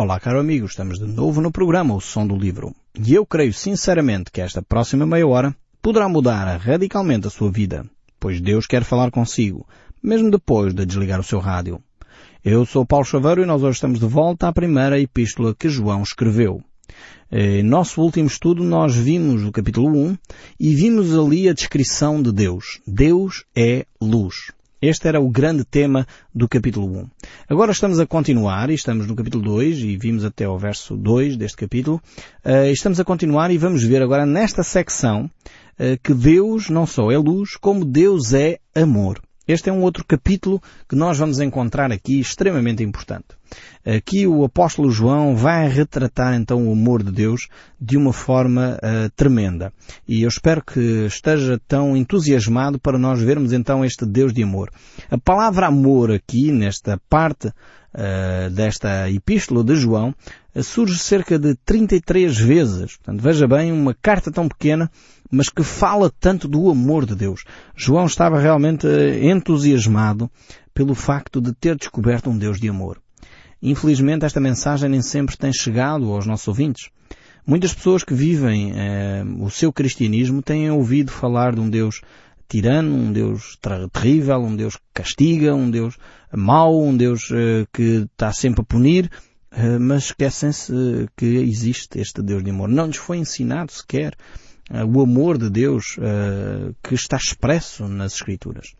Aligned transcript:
Olá, 0.00 0.20
caro 0.20 0.38
amigo, 0.38 0.64
estamos 0.64 1.00
de 1.00 1.06
novo 1.06 1.40
no 1.40 1.50
programa 1.50 1.92
O 1.92 2.00
Som 2.00 2.24
do 2.24 2.36
Livro. 2.36 2.72
E 3.04 3.14
eu 3.14 3.26
creio 3.26 3.52
sinceramente 3.52 4.30
que 4.30 4.40
esta 4.40 4.62
próxima 4.62 5.04
meia 5.04 5.26
hora 5.26 5.56
poderá 5.82 6.08
mudar 6.08 6.44
radicalmente 6.56 7.26
a 7.26 7.30
sua 7.30 7.50
vida, 7.50 7.84
pois 8.20 8.40
Deus 8.40 8.64
quer 8.64 8.84
falar 8.84 9.10
consigo, 9.10 9.66
mesmo 10.00 10.30
depois 10.30 10.72
de 10.72 10.86
desligar 10.86 11.18
o 11.18 11.24
seu 11.24 11.40
rádio. 11.40 11.82
Eu 12.44 12.64
sou 12.64 12.86
Paulo 12.86 13.04
Chaveiro 13.04 13.42
e 13.42 13.44
nós 13.44 13.64
hoje 13.64 13.74
estamos 13.74 13.98
de 13.98 14.06
volta 14.06 14.46
à 14.46 14.52
primeira 14.52 15.00
epístola 15.00 15.52
que 15.52 15.68
João 15.68 16.04
escreveu. 16.04 16.62
Em 17.28 17.64
nosso 17.64 18.00
último 18.00 18.28
estudo 18.28 18.62
nós 18.62 18.94
vimos 18.94 19.44
o 19.44 19.50
capítulo 19.50 19.88
1 19.88 20.16
e 20.60 20.76
vimos 20.76 21.12
ali 21.12 21.48
a 21.48 21.52
descrição 21.52 22.22
de 22.22 22.30
Deus. 22.30 22.80
Deus 22.86 23.44
é 23.52 23.84
luz. 24.00 24.52
Este 24.80 25.08
era 25.08 25.20
o 25.20 25.28
grande 25.28 25.64
tema 25.64 26.06
do 26.32 26.48
capítulo 26.48 26.86
1. 26.86 27.06
Agora 27.48 27.72
estamos 27.72 27.98
a 27.98 28.06
continuar 28.06 28.70
e 28.70 28.74
estamos 28.74 29.08
no 29.08 29.16
capítulo 29.16 29.42
2 29.42 29.78
e 29.78 29.96
vimos 29.96 30.24
até 30.24 30.44
ao 30.44 30.56
verso 30.56 30.96
2 30.96 31.36
deste 31.36 31.56
capítulo. 31.56 32.00
Uh, 32.44 32.70
estamos 32.70 33.00
a 33.00 33.04
continuar 33.04 33.50
e 33.50 33.58
vamos 33.58 33.82
ver 33.82 34.00
agora 34.00 34.24
nesta 34.24 34.62
secção 34.62 35.24
uh, 35.24 35.98
que 36.00 36.14
Deus 36.14 36.70
não 36.70 36.86
só 36.86 37.10
é 37.10 37.18
luz, 37.18 37.56
como 37.56 37.84
Deus 37.84 38.32
é 38.32 38.60
amor. 38.72 39.20
Este 39.48 39.70
é 39.70 39.72
um 39.72 39.80
outro 39.80 40.04
capítulo 40.04 40.60
que 40.86 40.94
nós 40.94 41.16
vamos 41.16 41.40
encontrar 41.40 41.90
aqui 41.90 42.20
extremamente 42.20 42.84
importante. 42.84 43.28
Aqui 43.82 44.26
o 44.26 44.44
apóstolo 44.44 44.90
João 44.90 45.34
vai 45.34 45.66
retratar 45.66 46.34
então 46.34 46.68
o 46.68 46.72
amor 46.72 47.02
de 47.02 47.10
Deus 47.10 47.48
de 47.80 47.96
uma 47.96 48.12
forma 48.12 48.76
uh, 48.76 49.08
tremenda. 49.16 49.72
E 50.06 50.20
eu 50.20 50.28
espero 50.28 50.62
que 50.62 51.06
esteja 51.06 51.58
tão 51.66 51.96
entusiasmado 51.96 52.78
para 52.78 52.98
nós 52.98 53.22
vermos 53.22 53.54
então 53.54 53.82
este 53.82 54.04
Deus 54.04 54.34
de 54.34 54.42
amor. 54.42 54.70
A 55.10 55.16
palavra 55.16 55.66
amor 55.66 56.12
aqui, 56.12 56.52
nesta 56.52 57.00
parte 57.08 57.48
uh, 57.48 58.50
desta 58.50 59.10
epístola 59.10 59.64
de 59.64 59.76
João, 59.76 60.14
uh, 60.54 60.62
surge 60.62 60.98
cerca 60.98 61.38
de 61.38 61.54
33 61.64 62.36
vezes. 62.36 62.96
Portanto, 62.98 63.22
veja 63.22 63.48
bem, 63.48 63.72
uma 63.72 63.94
carta 63.94 64.30
tão 64.30 64.46
pequena 64.46 64.90
mas 65.30 65.48
que 65.48 65.62
fala 65.62 66.10
tanto 66.20 66.48
do 66.48 66.70
amor 66.70 67.04
de 67.06 67.14
Deus. 67.14 67.44
João 67.76 68.06
estava 68.06 68.40
realmente 68.40 68.86
eh, 68.86 69.30
entusiasmado 69.30 70.30
pelo 70.72 70.94
facto 70.94 71.40
de 71.40 71.52
ter 71.52 71.76
descoberto 71.76 72.30
um 72.30 72.38
Deus 72.38 72.60
de 72.60 72.68
amor. 72.68 73.00
Infelizmente 73.60 74.24
esta 74.24 74.40
mensagem 74.40 74.88
nem 74.88 75.02
sempre 75.02 75.36
tem 75.36 75.52
chegado 75.52 76.12
aos 76.12 76.26
nossos 76.26 76.46
ouvintes. 76.48 76.90
Muitas 77.46 77.72
pessoas 77.72 78.04
que 78.04 78.14
vivem 78.14 78.72
eh, 78.74 79.24
o 79.40 79.50
seu 79.50 79.72
cristianismo 79.72 80.42
têm 80.42 80.70
ouvido 80.70 81.10
falar 81.10 81.54
de 81.54 81.60
um 81.60 81.68
Deus 81.68 82.02
tirano, 82.48 82.94
um 82.94 83.12
Deus 83.12 83.58
terrível, 83.92 84.38
um 84.38 84.54
Deus 84.54 84.76
que 84.76 84.82
castiga, 84.94 85.54
um 85.54 85.70
Deus 85.70 85.96
mau, 86.32 86.82
um 86.82 86.96
Deus 86.96 87.30
eh, 87.32 87.66
que 87.72 88.06
está 88.12 88.32
sempre 88.32 88.60
a 88.60 88.64
punir, 88.64 89.10
eh, 89.50 89.78
mas 89.78 90.04
esquecem-se 90.04 90.72
que 91.16 91.24
existe 91.24 91.98
este 91.98 92.22
Deus 92.22 92.44
de 92.44 92.50
amor. 92.50 92.68
Não 92.68 92.86
lhes 92.86 92.96
foi 92.96 93.18
ensinado 93.18 93.72
sequer 93.72 94.14
o 94.70 95.00
amor 95.00 95.38
de 95.38 95.48
Deus 95.48 95.96
uh, 95.98 96.74
que 96.82 96.94
está 96.94 97.16
expresso 97.16 97.88
nas 97.88 98.14
Escrituras. 98.14 98.74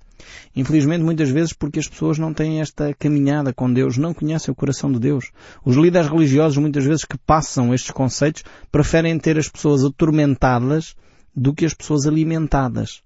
Infelizmente, 0.54 1.02
muitas 1.02 1.30
vezes, 1.30 1.52
porque 1.52 1.78
as 1.78 1.88
pessoas 1.88 2.18
não 2.18 2.34
têm 2.34 2.60
esta 2.60 2.92
caminhada 2.94 3.52
com 3.52 3.72
Deus, 3.72 3.96
não 3.96 4.12
conhecem 4.12 4.52
o 4.52 4.54
coração 4.54 4.92
de 4.92 4.98
Deus. 4.98 5.30
Os 5.64 5.76
líderes 5.76 6.10
religiosos, 6.10 6.58
muitas 6.58 6.84
vezes, 6.84 7.04
que 7.04 7.16
passam 7.16 7.72
estes 7.72 7.90
conceitos, 7.90 8.44
preferem 8.70 9.18
ter 9.18 9.38
as 9.38 9.48
pessoas 9.48 9.84
atormentadas 9.84 10.94
do 11.34 11.54
que 11.54 11.64
as 11.64 11.72
pessoas 11.72 12.06
alimentadas. 12.06 13.02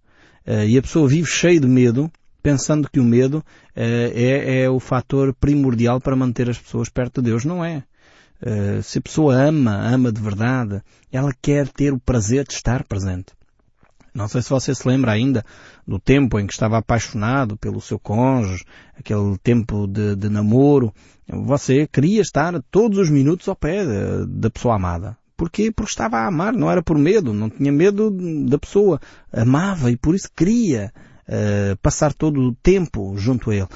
Uh, 0.47 0.65
e 0.67 0.77
a 0.77 0.83
pessoa 0.83 1.07
vive 1.07 1.29
cheia 1.29 1.61
de 1.61 1.69
medo, 1.69 2.11
pensando 2.43 2.91
que 2.91 2.99
o 2.99 3.05
medo 3.05 3.45
é, 3.77 4.65
é 4.65 4.71
o 4.71 4.81
fator 4.81 5.33
primordial 5.33 6.01
para 6.01 6.17
manter 6.17 6.51
as 6.51 6.59
pessoas 6.59 6.89
perto 6.89 7.23
de 7.23 7.31
Deus. 7.31 7.45
Não 7.45 7.65
é. 7.65 7.85
Uh, 8.45 8.83
se 8.83 8.99
a 8.99 9.03
pessoa 9.03 9.35
ama, 9.37 9.77
ama 9.87 10.11
de 10.11 10.21
verdade, 10.21 10.83
ela 11.13 11.33
quer 11.41 11.69
ter 11.69 11.93
o 11.93 12.01
prazer 12.01 12.45
de 12.45 12.55
estar 12.55 12.83
presente. 12.83 13.33
Não 14.13 14.27
sei 14.27 14.43
se 14.43 14.51
você 14.51 14.75
se 14.75 14.87
lembra 14.87 15.13
ainda 15.13 15.45
do 15.87 15.99
tempo 15.99 16.39
em 16.39 16.47
que 16.47 16.53
estava 16.53 16.77
apaixonado 16.77 17.57
pelo 17.57 17.81
seu 17.81 18.01
cônjuge, 18.01 18.65
aquele 18.99 19.39
tempo 19.39 19.87
de, 19.87 20.17
de 20.17 20.29
namoro. 20.29 20.93
Você 21.27 21.87
queria 21.87 22.21
estar 22.21 22.61
todos 22.71 22.99
os 22.99 23.09
minutos 23.09 23.49
ao 23.49 23.57
pé 23.57 23.87
da 24.27 24.51
pessoa 24.51 24.75
amada. 24.75 25.17
Porquê? 25.37 25.73
Porque 25.73 25.91
estava 25.91 26.19
a 26.19 26.27
amar, 26.27 26.53
não 26.53 26.71
era 26.71 26.83
por 26.83 26.99
medo, 26.99 27.33
não 27.33 27.49
tinha 27.49 27.73
medo 27.73 28.11
da 28.47 28.59
pessoa. 28.59 29.01
Amava 29.33 29.91
e 29.91 29.97
por 29.97 30.15
isso 30.15 30.29
queria 30.37 30.93
uh, 31.27 31.77
passar 31.81 32.13
todo 32.13 32.41
o 32.41 32.55
tempo 32.57 33.17
junto 33.17 33.51
a 33.51 33.55
ele. 33.55 33.69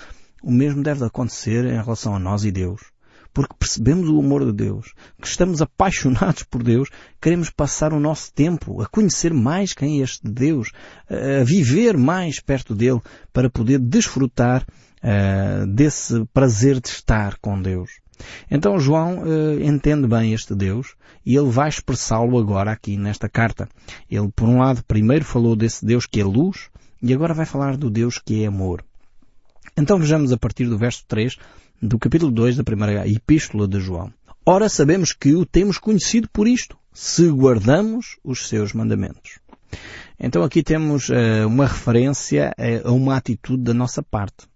O 0.43 0.51
mesmo 0.51 0.83
deve 0.83 1.05
acontecer 1.05 1.65
em 1.65 1.83
relação 1.83 2.15
a 2.15 2.19
nós 2.19 2.45
e 2.45 2.51
Deus 2.53 2.96
porque 3.37 3.55
percebemos 3.59 4.09
o 4.09 4.19
amor 4.19 4.47
de 4.47 4.53
Deus, 4.55 4.95
que 5.21 5.29
estamos 5.29 5.61
apaixonados 5.61 6.43
por 6.45 6.63
Deus, 6.63 6.89
queremos 7.21 7.51
passar 7.51 7.93
o 7.93 8.01
nosso 8.01 8.33
tempo 8.33 8.81
a 8.81 8.87
conhecer 8.87 9.35
mais 9.35 9.75
quem 9.75 10.01
é 10.01 10.05
este 10.05 10.27
Deus, 10.27 10.73
a 11.07 11.45
viver 11.45 11.99
mais 11.99 12.41
perto 12.41 12.75
dele 12.75 12.99
para 13.35 13.51
poder 13.51 13.79
desfrutar 13.79 14.65
uh, 15.03 15.67
desse 15.67 16.25
prazer 16.33 16.81
de 16.81 16.89
estar 16.89 17.37
com 17.37 17.61
Deus. 17.61 18.01
Então 18.51 18.79
João 18.79 19.19
uh, 19.19 19.63
entende 19.63 20.09
bem 20.09 20.33
este 20.33 20.55
Deus 20.55 20.95
e 21.23 21.37
ele 21.37 21.51
vai 21.51 21.69
expressá-lo 21.69 22.39
agora 22.39 22.73
aqui 22.73 22.97
nesta 22.97 23.29
carta. 23.29 23.69
Ele, 24.11 24.33
por 24.35 24.49
um 24.49 24.61
lado, 24.61 24.83
primeiro 24.89 25.27
falou 25.27 25.55
desse 25.55 25.85
Deus 25.85 26.07
que 26.07 26.23
é 26.23 26.25
luz 26.25 26.71
e 27.03 27.13
agora 27.13 27.35
vai 27.35 27.45
falar 27.45 27.77
do 27.77 27.91
Deus 27.91 28.19
que 28.19 28.45
é 28.45 28.47
amor. 28.47 28.83
Então 29.77 29.99
vejamos 29.99 30.33
a 30.33 30.39
partir 30.39 30.65
do 30.65 30.79
verso 30.79 31.05
3 31.07 31.37
do 31.81 31.99
capítulo 31.99 32.33
2 32.33 32.57
da 32.57 32.65
primeira 32.65 33.07
epístola 33.09 33.69
de 33.69 33.81
João. 33.81 34.13
Ora, 34.45 34.69
sabemos 34.69 35.13
que 35.13 35.35
o 35.35 35.45
temos 35.45 35.79
conhecido 35.79 36.29
por 36.33 36.47
isto, 36.47 36.77
se 36.93 37.29
guardamos 37.29 38.17
os 38.23 38.49
seus 38.49 38.73
mandamentos. 38.73 39.41
Então 40.19 40.43
aqui 40.43 40.63
temos 40.63 41.09
uh, 41.09 41.47
uma 41.47 41.67
referência 41.67 42.55
a 42.85 42.91
uma 42.91 43.17
atitude 43.17 43.65
da 43.65 43.75
nossa 43.75 44.03
parte. 44.03 44.47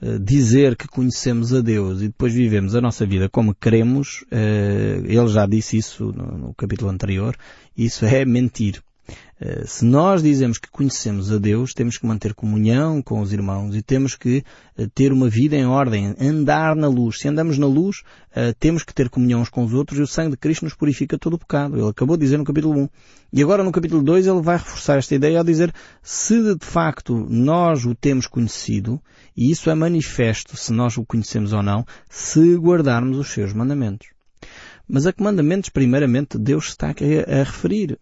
Uh, 0.00 0.18
dizer 0.18 0.76
que 0.76 0.88
conhecemos 0.88 1.54
a 1.54 1.60
Deus 1.60 2.00
e 2.00 2.08
depois 2.08 2.32
vivemos 2.32 2.74
a 2.74 2.80
nossa 2.80 3.06
vida 3.06 3.28
como 3.28 3.54
queremos, 3.54 4.24
uh, 4.32 5.04
ele 5.04 5.28
já 5.28 5.46
disse 5.46 5.76
isso 5.76 6.12
no, 6.12 6.38
no 6.38 6.54
capítulo 6.54 6.90
anterior, 6.90 7.36
isso 7.76 8.04
é 8.04 8.24
mentir. 8.24 8.82
Eh, 9.38 9.64
se 9.66 9.84
nós 9.84 10.22
dizemos 10.22 10.58
que 10.58 10.70
conhecemos 10.70 11.30
a 11.30 11.38
Deus, 11.38 11.74
temos 11.74 11.98
que 11.98 12.06
manter 12.06 12.32
comunhão 12.32 13.02
com 13.02 13.20
os 13.20 13.32
irmãos 13.32 13.76
e 13.76 13.82
temos 13.82 14.16
que 14.16 14.42
eh, 14.76 14.86
ter 14.94 15.12
uma 15.12 15.28
vida 15.28 15.54
em 15.54 15.66
ordem, 15.66 16.14
andar 16.18 16.74
na 16.74 16.88
luz. 16.88 17.20
Se 17.20 17.28
andamos 17.28 17.58
na 17.58 17.66
luz, 17.66 18.02
eh, 18.34 18.54
temos 18.58 18.82
que 18.82 18.94
ter 18.94 19.10
comunhão 19.10 19.44
com 19.50 19.64
os 19.64 19.74
outros 19.74 19.98
e 19.98 20.02
o 20.02 20.06
sangue 20.06 20.30
de 20.30 20.36
Cristo 20.38 20.64
nos 20.64 20.74
purifica 20.74 21.18
todo 21.18 21.34
o 21.34 21.38
pecado. 21.38 21.76
Ele 21.76 21.88
acabou 21.88 22.16
de 22.16 22.24
dizer 22.24 22.38
no 22.38 22.44
capítulo 22.44 22.80
1. 22.80 22.88
E 23.34 23.42
agora 23.42 23.62
no 23.62 23.72
capítulo 23.72 24.02
2 24.02 24.26
ele 24.26 24.40
vai 24.40 24.56
reforçar 24.56 24.96
esta 24.96 25.14
ideia 25.14 25.38
ao 25.38 25.44
dizer 25.44 25.72
se 26.02 26.54
de 26.54 26.64
facto 26.64 27.26
nós 27.28 27.84
o 27.84 27.94
temos 27.94 28.26
conhecido, 28.26 29.00
e 29.36 29.50
isso 29.50 29.68
é 29.68 29.74
manifesto 29.74 30.56
se 30.56 30.72
nós 30.72 30.96
o 30.96 31.04
conhecemos 31.04 31.52
ou 31.52 31.62
não, 31.62 31.84
se 32.08 32.56
guardarmos 32.56 33.18
os 33.18 33.28
seus 33.28 33.52
mandamentos. 33.52 34.08
Mas 34.88 35.06
a 35.06 35.12
que 35.12 35.22
mandamentos 35.22 35.68
primeiramente 35.68 36.38
Deus 36.38 36.68
está 36.68 36.88
a 36.88 37.42
referir? 37.42 37.98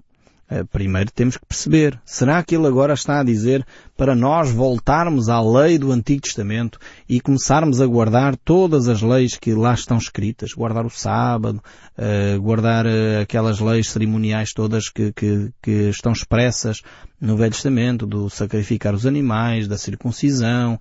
Eh, 0.51 0.63
primeiro 0.63 1.11
temos 1.11 1.39
que 1.39 1.47
perceber, 1.47 1.99
será 2.05 2.43
que 2.43 2.55
ele 2.55 2.67
agora 2.67 2.93
está 2.93 3.21
a 3.21 3.25
dizer 3.25 3.67
para 3.97 4.15
nós 4.15 4.51
voltarmos 4.51 5.31
à 5.31 5.41
lei 5.41 5.79
do 5.79 5.91
Antigo 5.91 6.21
Testamento 6.21 6.79
e 7.09 7.19
começarmos 7.19 7.81
a 7.81 7.87
guardar 7.87 8.37
todas 8.37 8.87
as 8.87 9.01
leis 9.01 9.39
que 9.39 9.55
lá 9.55 9.73
estão 9.73 9.97
escritas? 9.97 10.53
Guardar 10.53 10.85
o 10.85 10.91
sábado, 10.91 11.63
uh, 11.97 12.41
guardar 12.43 12.85
uh, 12.85 13.23
aquelas 13.23 13.59
leis 13.59 13.89
cerimoniais 13.89 14.53
todas 14.53 14.91
que, 14.91 15.13
que, 15.13 15.51
que 15.63 15.89
estão 15.89 16.13
expressas 16.13 16.83
no 17.19 17.39
Velho 17.39 17.53
Testamento, 17.53 18.07
do 18.07 18.29
sacrificar 18.29 18.95
os 18.95 19.07
animais, 19.07 19.67
da 19.67 19.79
circuncisão, 19.79 20.79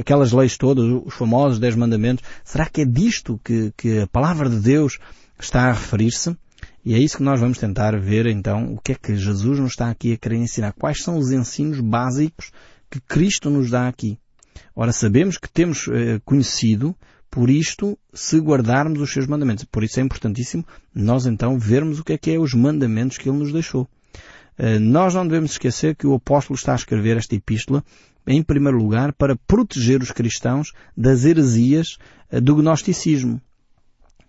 aquelas 0.00 0.32
leis 0.32 0.56
todas, 0.56 0.84
os 1.04 1.12
famosos 1.12 1.58
Dez 1.58 1.76
Mandamentos. 1.76 2.24
Será 2.42 2.64
que 2.64 2.80
é 2.80 2.84
disto 2.86 3.38
que, 3.44 3.70
que 3.76 4.00
a 4.00 4.06
Palavra 4.06 4.48
de 4.48 4.58
Deus 4.58 4.98
está 5.38 5.68
a 5.68 5.72
referir-se? 5.72 6.34
E 6.86 6.94
é 6.94 6.98
isso 7.00 7.16
que 7.16 7.24
nós 7.24 7.40
vamos 7.40 7.58
tentar 7.58 7.98
ver 7.98 8.26
então 8.26 8.72
o 8.72 8.80
que 8.80 8.92
é 8.92 8.94
que 8.94 9.16
Jesus 9.16 9.58
nos 9.58 9.72
está 9.72 9.90
aqui 9.90 10.12
a 10.12 10.16
querer 10.16 10.36
ensinar. 10.36 10.72
Quais 10.72 11.02
são 11.02 11.18
os 11.18 11.32
ensinos 11.32 11.80
básicos 11.80 12.52
que 12.88 13.00
Cristo 13.00 13.50
nos 13.50 13.70
dá 13.70 13.88
aqui. 13.88 14.16
Ora, 14.72 14.92
sabemos 14.92 15.36
que 15.36 15.50
temos 15.50 15.88
eh, 15.88 16.20
conhecido 16.24 16.94
por 17.28 17.50
isto 17.50 17.98
se 18.14 18.38
guardarmos 18.38 19.00
os 19.00 19.12
seus 19.12 19.26
mandamentos. 19.26 19.64
Por 19.64 19.82
isso 19.82 19.98
é 19.98 20.02
importantíssimo 20.04 20.64
nós 20.94 21.26
então 21.26 21.58
vermos 21.58 21.98
o 21.98 22.04
que 22.04 22.12
é 22.12 22.18
que 22.18 22.30
é 22.30 22.38
os 22.38 22.54
mandamentos 22.54 23.18
que 23.18 23.28
Ele 23.28 23.38
nos 23.38 23.52
deixou. 23.52 23.88
Eh, 24.56 24.78
nós 24.78 25.12
não 25.12 25.26
devemos 25.26 25.50
esquecer 25.50 25.96
que 25.96 26.06
o 26.06 26.14
apóstolo 26.14 26.56
está 26.56 26.70
a 26.70 26.76
escrever 26.76 27.16
esta 27.16 27.34
epístola 27.34 27.84
em 28.28 28.44
primeiro 28.44 28.78
lugar 28.78 29.12
para 29.12 29.34
proteger 29.34 30.02
os 30.02 30.12
cristãos 30.12 30.72
das 30.96 31.24
heresias 31.24 31.98
eh, 32.30 32.40
do 32.40 32.54
gnosticismo. 32.54 33.40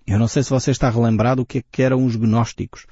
Eu 0.07 0.17
não 0.17 0.27
sei 0.29 0.41
se 0.41 0.49
você 0.49 0.71
está 0.71 0.89
relembrado 0.89 1.41
o 1.41 1.45
que, 1.45 1.57
é 1.57 1.63
que 1.69 1.83
eram 1.83 2.05
os 2.05 2.15
gnósticos. 2.15 2.87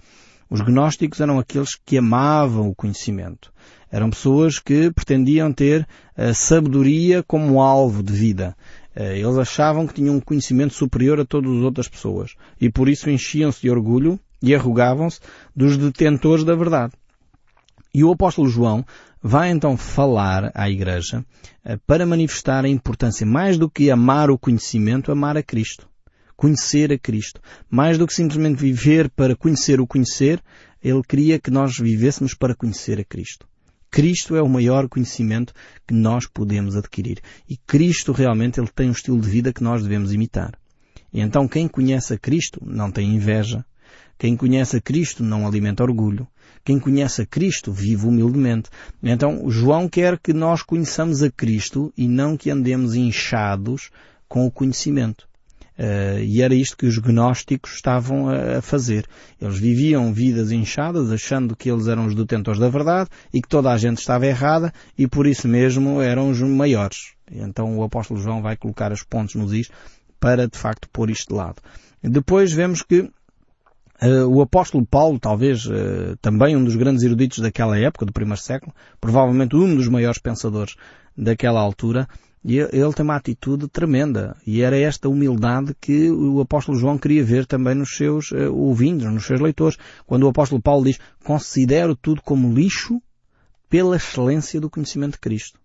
Os 0.49 0.59
gnósticos 0.59 1.21
eram 1.21 1.39
aqueles 1.39 1.69
que 1.85 1.97
amavam 1.97 2.67
o 2.67 2.75
conhecimento. 2.75 3.53
Eram 3.89 4.09
pessoas 4.09 4.59
que 4.59 4.91
pretendiam 4.91 5.53
ter 5.53 5.87
a 6.17 6.33
sabedoria 6.33 7.23
como 7.23 7.61
alvo 7.61 8.03
de 8.03 8.11
vida. 8.11 8.53
Eh, 8.93 9.19
eles 9.19 9.37
achavam 9.37 9.87
que 9.87 9.93
tinham 9.93 10.15
um 10.15 10.19
conhecimento 10.19 10.73
superior 10.73 11.17
a 11.21 11.25
todas 11.25 11.49
as 11.49 11.63
outras 11.63 11.87
pessoas 11.87 12.35
e 12.59 12.69
por 12.69 12.89
isso 12.89 13.09
enchiam-se 13.09 13.61
de 13.61 13.69
orgulho 13.69 14.19
e 14.41 14.53
arrogavam-se 14.53 15.21
dos 15.55 15.77
detentores 15.77 16.43
da 16.43 16.53
verdade. 16.53 16.93
E 17.93 18.03
o 18.03 18.11
apóstolo 18.11 18.49
João 18.49 18.85
vai 19.23 19.51
então 19.51 19.77
falar 19.77 20.51
à 20.53 20.69
igreja 20.69 21.25
eh, 21.63 21.79
para 21.87 22.05
manifestar 22.05 22.65
a 22.65 22.69
importância 22.69 23.25
mais 23.25 23.57
do 23.57 23.69
que 23.69 23.89
amar 23.89 24.29
o 24.29 24.37
conhecimento, 24.37 25.13
amar 25.13 25.37
a 25.37 25.41
Cristo. 25.41 25.87
Conhecer 26.35 26.91
a 26.91 26.97
Cristo. 26.97 27.41
Mais 27.69 27.97
do 27.97 28.05
que 28.05 28.13
simplesmente 28.13 28.59
viver 28.59 29.09
para 29.09 29.35
conhecer 29.35 29.79
o 29.79 29.87
conhecer, 29.87 30.41
ele 30.83 31.01
queria 31.01 31.39
que 31.39 31.49
nós 31.49 31.77
vivêssemos 31.77 32.33
para 32.33 32.55
conhecer 32.55 32.99
a 32.99 33.03
Cristo. 33.03 33.47
Cristo 33.89 34.35
é 34.35 34.41
o 34.41 34.49
maior 34.49 34.89
conhecimento 34.89 35.53
que 35.87 35.93
nós 35.93 36.27
podemos 36.27 36.75
adquirir. 36.75 37.21
E 37.49 37.55
Cristo 37.55 38.11
realmente 38.11 38.59
ele 38.59 38.67
tem 38.67 38.89
um 38.89 38.91
estilo 38.91 39.19
de 39.21 39.29
vida 39.29 39.53
que 39.53 39.63
nós 39.63 39.81
devemos 39.81 40.11
imitar. 40.11 40.59
E 41.13 41.21
então 41.21 41.47
quem 41.47 41.65
conhece 41.65 42.13
a 42.13 42.17
Cristo 42.17 42.61
não 42.65 42.91
tem 42.91 43.15
inveja. 43.15 43.63
Quem 44.17 44.35
conhece 44.35 44.75
a 44.75 44.81
Cristo 44.81 45.23
não 45.23 45.47
alimenta 45.47 45.81
orgulho. 45.81 46.27
Quem 46.65 46.77
conhece 46.77 47.21
a 47.21 47.25
Cristo 47.25 47.71
vive 47.71 48.05
humildemente. 48.05 48.69
Então 49.01 49.49
João 49.49 49.87
quer 49.87 50.19
que 50.19 50.33
nós 50.33 50.61
conheçamos 50.61 51.23
a 51.23 51.31
Cristo 51.31 51.93
e 51.97 52.05
não 52.05 52.35
que 52.35 52.49
andemos 52.49 52.95
inchados 52.95 53.91
com 54.27 54.45
o 54.45 54.51
conhecimento. 54.51 55.25
Uh, 55.77 56.19
e 56.19 56.41
era 56.41 56.55
isto 56.55 56.77
que 56.77 56.85
os 56.85 56.97
gnósticos 56.97 57.73
estavam 57.73 58.29
a, 58.29 58.61
fazer. 58.61 59.05
Eles 59.41 59.57
viviam 59.57 60.13
vidas 60.13 60.51
inchadas, 60.51 61.11
achando 61.11 61.55
que 61.55 61.69
eles 61.69 61.87
eram 61.87 62.05
os 62.05 62.15
detentores 62.15 62.59
da 62.59 62.69
verdade 62.69 63.09
e 63.33 63.41
que 63.41 63.47
toda 63.47 63.71
a 63.71 63.77
gente 63.77 63.99
estava 63.99 64.25
errada 64.25 64.73
e 64.97 65.07
por 65.07 65.27
isso 65.27 65.47
mesmo 65.47 66.01
eram 66.01 66.29
os 66.29 66.41
maiores. 66.41 67.13
Então 67.29 67.77
o 67.77 67.83
apóstolo 67.83 68.19
João 68.19 68.41
vai 68.41 68.55
colocar 68.55 68.91
os 68.91 69.03
pontos 69.03 69.35
nos 69.35 69.51
is 69.51 69.69
para 70.19 70.47
de 70.47 70.57
facto 70.57 70.87
pôr 70.89 71.09
isto 71.09 71.29
de 71.29 71.35
lado. 71.35 71.61
Depois 72.01 72.51
vemos 72.51 72.81
que 72.81 73.09
Uh, 74.01 74.27
o 74.27 74.41
apóstolo 74.41 74.85
Paulo, 74.85 75.17
talvez 75.17 75.65
uh, 75.65 76.17
também 76.21 76.53
um 76.53 76.65
dos 76.65 76.75
grandes 76.75 77.01
eruditos 77.01 77.39
daquela 77.39 77.79
época, 77.79 78.05
do 78.05 78.11
primeiro 78.11 78.41
século, 78.41 78.73
provavelmente 78.99 79.55
um 79.55 79.73
dos 79.73 79.87
maiores 79.87 80.19
pensadores 80.19 80.75
daquela 81.17 81.61
altura, 81.61 82.05
e 82.47 82.59
ele 82.59 82.93
tem 82.93 83.03
uma 83.03 83.15
atitude 83.15 83.67
tremenda. 83.67 84.37
E 84.45 84.61
era 84.61 84.77
esta 84.77 85.09
humildade 85.09 85.75
que 85.81 86.11
o 86.11 86.39
apóstolo 86.39 86.77
João 86.77 86.95
queria 86.95 87.23
ver 87.23 87.47
também 87.47 87.73
nos 87.73 87.95
seus 87.97 88.29
uh, 88.29 88.53
ouvintes, 88.53 89.11
nos 89.11 89.25
seus 89.25 89.41
leitores. 89.41 89.79
Quando 90.05 90.23
o 90.23 90.29
apóstolo 90.29 90.61
Paulo 90.61 90.85
diz, 90.85 90.99
considero 91.23 91.95
tudo 91.95 92.21
como 92.21 92.53
lixo 92.53 93.01
pela 93.67 93.95
excelência 93.95 94.61
do 94.61 94.69
conhecimento 94.69 95.13
de 95.13 95.19
Cristo. 95.19 95.59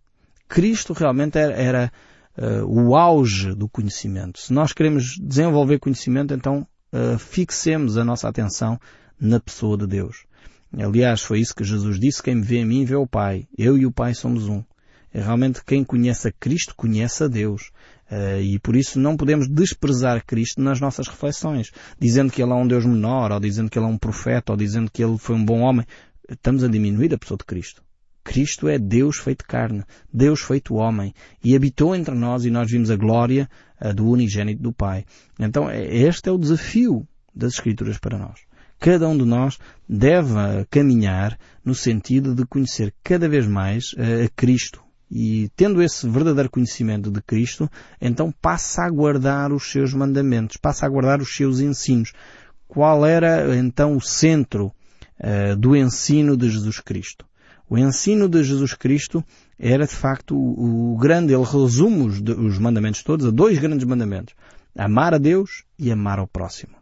Cristo 0.48 0.94
realmente 0.94 1.36
era, 1.36 1.52
era 1.52 1.92
uh, 2.38 2.64
o 2.64 2.96
auge 2.96 3.54
do 3.54 3.68
conhecimento. 3.68 4.40
Se 4.40 4.50
nós 4.50 4.72
queremos 4.72 5.18
desenvolver 5.20 5.78
conhecimento, 5.78 6.32
então 6.32 6.66
uh, 6.94 7.18
fixemos 7.18 7.98
a 7.98 8.04
nossa 8.06 8.26
atenção 8.26 8.80
na 9.20 9.38
pessoa 9.38 9.76
de 9.76 9.86
Deus. 9.86 10.24
Aliás, 10.72 11.20
foi 11.20 11.40
isso 11.40 11.54
que 11.54 11.62
Jesus 11.62 12.00
disse, 12.00 12.22
quem 12.22 12.36
me 12.36 12.42
vê 12.42 12.62
a 12.62 12.64
mim 12.64 12.86
vê 12.86 12.96
o 12.96 13.06
Pai. 13.06 13.46
Eu 13.58 13.76
e 13.76 13.84
o 13.84 13.92
Pai 13.92 14.14
somos 14.14 14.48
um. 14.48 14.64
É 15.12 15.20
realmente 15.20 15.64
quem 15.64 15.84
conhece 15.84 16.28
a 16.28 16.32
Cristo 16.32 16.74
conhece 16.74 17.24
a 17.24 17.28
Deus. 17.28 17.70
Uh, 18.10 18.40
e 18.40 18.58
por 18.58 18.74
isso 18.74 18.98
não 18.98 19.16
podemos 19.16 19.48
desprezar 19.48 20.24
Cristo 20.24 20.60
nas 20.60 20.80
nossas 20.80 21.06
reflexões, 21.06 21.70
dizendo 21.98 22.32
que 22.32 22.42
Ele 22.42 22.52
é 22.52 22.54
um 22.54 22.66
Deus 22.66 22.84
menor, 22.84 23.30
ou 23.30 23.38
dizendo 23.38 23.70
que 23.70 23.78
Ele 23.78 23.86
é 23.86 23.88
um 23.88 23.98
profeta, 23.98 24.52
ou 24.52 24.56
dizendo 24.56 24.90
que 24.90 25.02
Ele 25.02 25.16
foi 25.16 25.36
um 25.36 25.44
bom 25.44 25.60
homem. 25.60 25.86
Estamos 26.28 26.64
a 26.64 26.68
diminuir 26.68 27.14
a 27.14 27.18
pessoa 27.18 27.38
de 27.38 27.44
Cristo. 27.44 27.82
Cristo 28.22 28.68
é 28.68 28.78
Deus 28.78 29.16
feito 29.16 29.44
carne, 29.46 29.84
Deus 30.12 30.40
feito 30.40 30.74
homem, 30.74 31.14
e 31.42 31.56
habitou 31.56 31.94
entre 31.94 32.14
nós 32.14 32.44
e 32.44 32.50
nós 32.50 32.70
vimos 32.70 32.90
a 32.90 32.96
glória 32.96 33.48
uh, 33.80 33.94
do 33.94 34.08
unigênito 34.08 34.62
do 34.62 34.72
Pai. 34.72 35.04
Então 35.38 35.70
é, 35.70 35.84
este 35.84 36.28
é 36.28 36.32
o 36.32 36.38
desafio 36.38 37.06
das 37.34 37.54
Escrituras 37.54 37.98
para 37.98 38.18
nós. 38.18 38.40
Cada 38.78 39.08
um 39.08 39.16
de 39.16 39.24
nós 39.24 39.58
deve 39.88 40.34
caminhar 40.70 41.38
no 41.64 41.74
sentido 41.74 42.34
de 42.34 42.46
conhecer 42.46 42.94
cada 43.04 43.28
vez 43.28 43.46
mais 43.46 43.92
uh, 43.92 44.24
a 44.26 44.28
Cristo, 44.34 44.82
e 45.10 45.50
tendo 45.56 45.82
esse 45.82 46.08
verdadeiro 46.08 46.48
conhecimento 46.48 47.10
de 47.10 47.20
Cristo, 47.20 47.68
então 48.00 48.32
passa 48.40 48.82
a 48.82 48.90
guardar 48.90 49.52
os 49.52 49.70
seus 49.70 49.92
mandamentos, 49.92 50.56
passa 50.56 50.86
a 50.86 50.88
guardar 50.88 51.20
os 51.20 51.34
seus 51.34 51.58
ensinos. 51.58 52.12
Qual 52.68 53.04
era 53.04 53.56
então 53.56 53.96
o 53.96 54.00
centro 54.00 54.66
uh, 55.18 55.56
do 55.56 55.74
ensino 55.74 56.36
de 56.36 56.48
Jesus 56.48 56.78
Cristo? 56.78 57.26
O 57.68 57.76
ensino 57.76 58.28
de 58.28 58.42
Jesus 58.44 58.74
Cristo 58.74 59.24
era 59.58 59.86
de 59.86 59.94
facto 59.94 60.36
o, 60.36 60.94
o 60.94 60.96
grande, 60.96 61.32
ele 61.32 61.44
resume 61.44 62.06
os, 62.06 62.20
os 62.20 62.58
mandamentos 62.58 63.02
todos 63.02 63.26
a 63.26 63.30
dois 63.30 63.58
grandes 63.58 63.86
mandamentos. 63.86 64.34
Amar 64.76 65.14
a 65.14 65.18
Deus 65.18 65.64
e 65.76 65.90
amar 65.90 66.20
ao 66.20 66.28
próximo. 66.28 66.79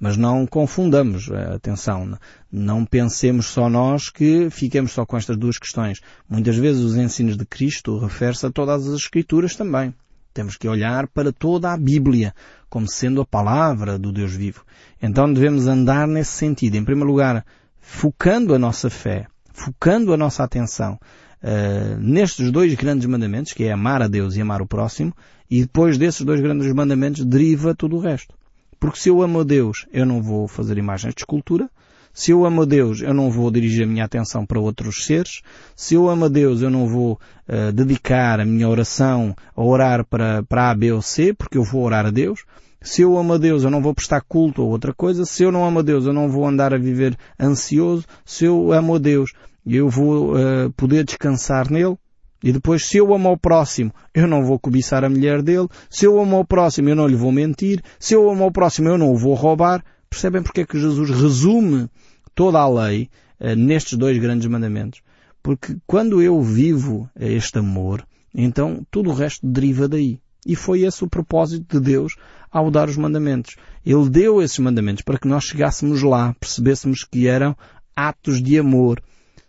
Mas 0.00 0.16
não 0.16 0.46
confundamos, 0.46 1.28
atenção, 1.54 2.16
não 2.52 2.84
pensemos 2.84 3.46
só 3.46 3.68
nós 3.68 4.08
que 4.08 4.48
fiquemos 4.48 4.92
só 4.92 5.04
com 5.04 5.16
estas 5.16 5.36
duas 5.36 5.58
questões. 5.58 6.00
Muitas 6.28 6.56
vezes 6.56 6.82
os 6.82 6.96
ensinos 6.96 7.36
de 7.36 7.44
Cristo 7.44 7.98
referem-se 7.98 8.46
a 8.46 8.50
todas 8.50 8.86
as 8.86 8.94
Escrituras 8.94 9.56
também. 9.56 9.92
Temos 10.32 10.56
que 10.56 10.68
olhar 10.68 11.08
para 11.08 11.32
toda 11.32 11.72
a 11.72 11.76
Bíblia 11.76 12.32
como 12.68 12.88
sendo 12.88 13.20
a 13.20 13.26
palavra 13.26 13.98
do 13.98 14.12
Deus 14.12 14.32
vivo. 14.32 14.64
Então 15.02 15.32
devemos 15.32 15.66
andar 15.66 16.06
nesse 16.06 16.30
sentido. 16.30 16.76
Em 16.76 16.84
primeiro 16.84 17.10
lugar, 17.10 17.44
focando 17.80 18.54
a 18.54 18.58
nossa 18.58 18.88
fé, 18.88 19.26
focando 19.52 20.12
a 20.12 20.16
nossa 20.16 20.44
atenção 20.44 20.98
uh, 21.42 21.98
nestes 21.98 22.52
dois 22.52 22.72
grandes 22.74 23.08
mandamentos, 23.08 23.52
que 23.52 23.64
é 23.64 23.72
amar 23.72 24.00
a 24.00 24.06
Deus 24.06 24.36
e 24.36 24.40
amar 24.40 24.62
o 24.62 24.66
próximo, 24.66 25.12
e 25.50 25.62
depois 25.62 25.98
desses 25.98 26.22
dois 26.22 26.40
grandes 26.40 26.72
mandamentos 26.72 27.24
deriva 27.24 27.74
tudo 27.74 27.96
o 27.96 28.00
resto. 28.00 28.37
Porque 28.78 28.98
se 28.98 29.08
eu 29.08 29.22
amo 29.22 29.40
a 29.40 29.44
Deus, 29.44 29.86
eu 29.92 30.06
não 30.06 30.22
vou 30.22 30.46
fazer 30.46 30.78
imagens 30.78 31.14
de 31.14 31.20
escultura. 31.20 31.68
Se 32.12 32.32
eu 32.32 32.44
amo 32.44 32.62
a 32.62 32.64
Deus, 32.64 33.00
eu 33.00 33.14
não 33.14 33.30
vou 33.30 33.50
dirigir 33.50 33.84
a 33.84 33.86
minha 33.86 34.04
atenção 34.04 34.44
para 34.44 34.58
outros 34.58 35.04
seres. 35.04 35.40
Se 35.76 35.94
eu 35.94 36.08
amo 36.08 36.24
a 36.24 36.28
Deus, 36.28 36.62
eu 36.62 36.70
não 36.70 36.88
vou 36.88 37.20
uh, 37.48 37.72
dedicar 37.72 38.40
a 38.40 38.44
minha 38.44 38.68
oração 38.68 39.36
a 39.54 39.62
orar 39.62 40.04
para, 40.04 40.42
para 40.42 40.70
A, 40.70 40.74
B 40.74 40.92
ou 40.92 41.02
C, 41.02 41.32
porque 41.32 41.58
eu 41.58 41.62
vou 41.62 41.84
orar 41.84 42.06
a 42.06 42.10
Deus. 42.10 42.44
Se 42.80 43.02
eu 43.02 43.18
amo 43.18 43.34
a 43.34 43.38
Deus, 43.38 43.64
eu 43.64 43.70
não 43.70 43.82
vou 43.82 43.94
prestar 43.94 44.20
culto 44.20 44.62
a 44.62 44.64
outra 44.64 44.92
coisa. 44.92 45.24
Se 45.24 45.42
eu 45.42 45.52
não 45.52 45.64
amo 45.64 45.80
a 45.80 45.82
Deus, 45.82 46.06
eu 46.06 46.12
não 46.12 46.28
vou 46.28 46.46
andar 46.46 46.72
a 46.72 46.78
viver 46.78 47.16
ansioso. 47.38 48.04
Se 48.24 48.44
eu 48.44 48.72
amo 48.72 48.94
a 48.94 48.98
Deus, 48.98 49.32
eu 49.66 49.88
vou 49.88 50.34
uh, 50.34 50.72
poder 50.76 51.04
descansar 51.04 51.70
nele. 51.70 51.96
E 52.42 52.52
depois, 52.52 52.86
se 52.86 52.98
eu 52.98 53.12
amo 53.12 53.28
ao 53.28 53.36
próximo, 53.36 53.92
eu 54.14 54.26
não 54.26 54.44
vou 54.44 54.58
cobiçar 54.58 55.04
a 55.04 55.08
mulher 55.08 55.42
dele. 55.42 55.68
Se 55.90 56.04
eu 56.04 56.20
amo 56.20 56.36
ao 56.36 56.44
próximo, 56.44 56.88
eu 56.88 56.94
não 56.94 57.06
lhe 57.06 57.16
vou 57.16 57.32
mentir. 57.32 57.82
Se 57.98 58.14
eu 58.14 58.30
amo 58.30 58.44
ao 58.44 58.52
próximo, 58.52 58.88
eu 58.88 58.96
não 58.96 59.12
o 59.12 59.16
vou 59.16 59.34
roubar. 59.34 59.84
Percebem 60.08 60.42
porque 60.42 60.60
é 60.60 60.66
que 60.66 60.78
Jesus 60.78 61.10
resume 61.10 61.88
toda 62.34 62.58
a 62.60 62.68
lei 62.68 63.10
uh, 63.40 63.56
nestes 63.56 63.98
dois 63.98 64.16
grandes 64.18 64.46
mandamentos? 64.46 65.02
Porque 65.42 65.76
quando 65.86 66.22
eu 66.22 66.40
vivo 66.40 67.10
este 67.18 67.58
amor, 67.58 68.06
então 68.34 68.86
tudo 68.90 69.10
o 69.10 69.14
resto 69.14 69.46
deriva 69.46 69.88
daí. 69.88 70.20
E 70.46 70.54
foi 70.54 70.82
esse 70.82 71.02
o 71.02 71.08
propósito 71.08 71.78
de 71.78 71.84
Deus 71.84 72.14
ao 72.50 72.70
dar 72.70 72.88
os 72.88 72.96
mandamentos. 72.96 73.56
Ele 73.84 74.08
deu 74.08 74.40
esses 74.40 74.58
mandamentos 74.58 75.02
para 75.02 75.18
que 75.18 75.28
nós 75.28 75.44
chegássemos 75.44 76.02
lá, 76.02 76.34
percebêssemos 76.38 77.04
que 77.04 77.26
eram 77.26 77.56
atos 77.94 78.40
de 78.42 78.58
amor. 78.58 79.02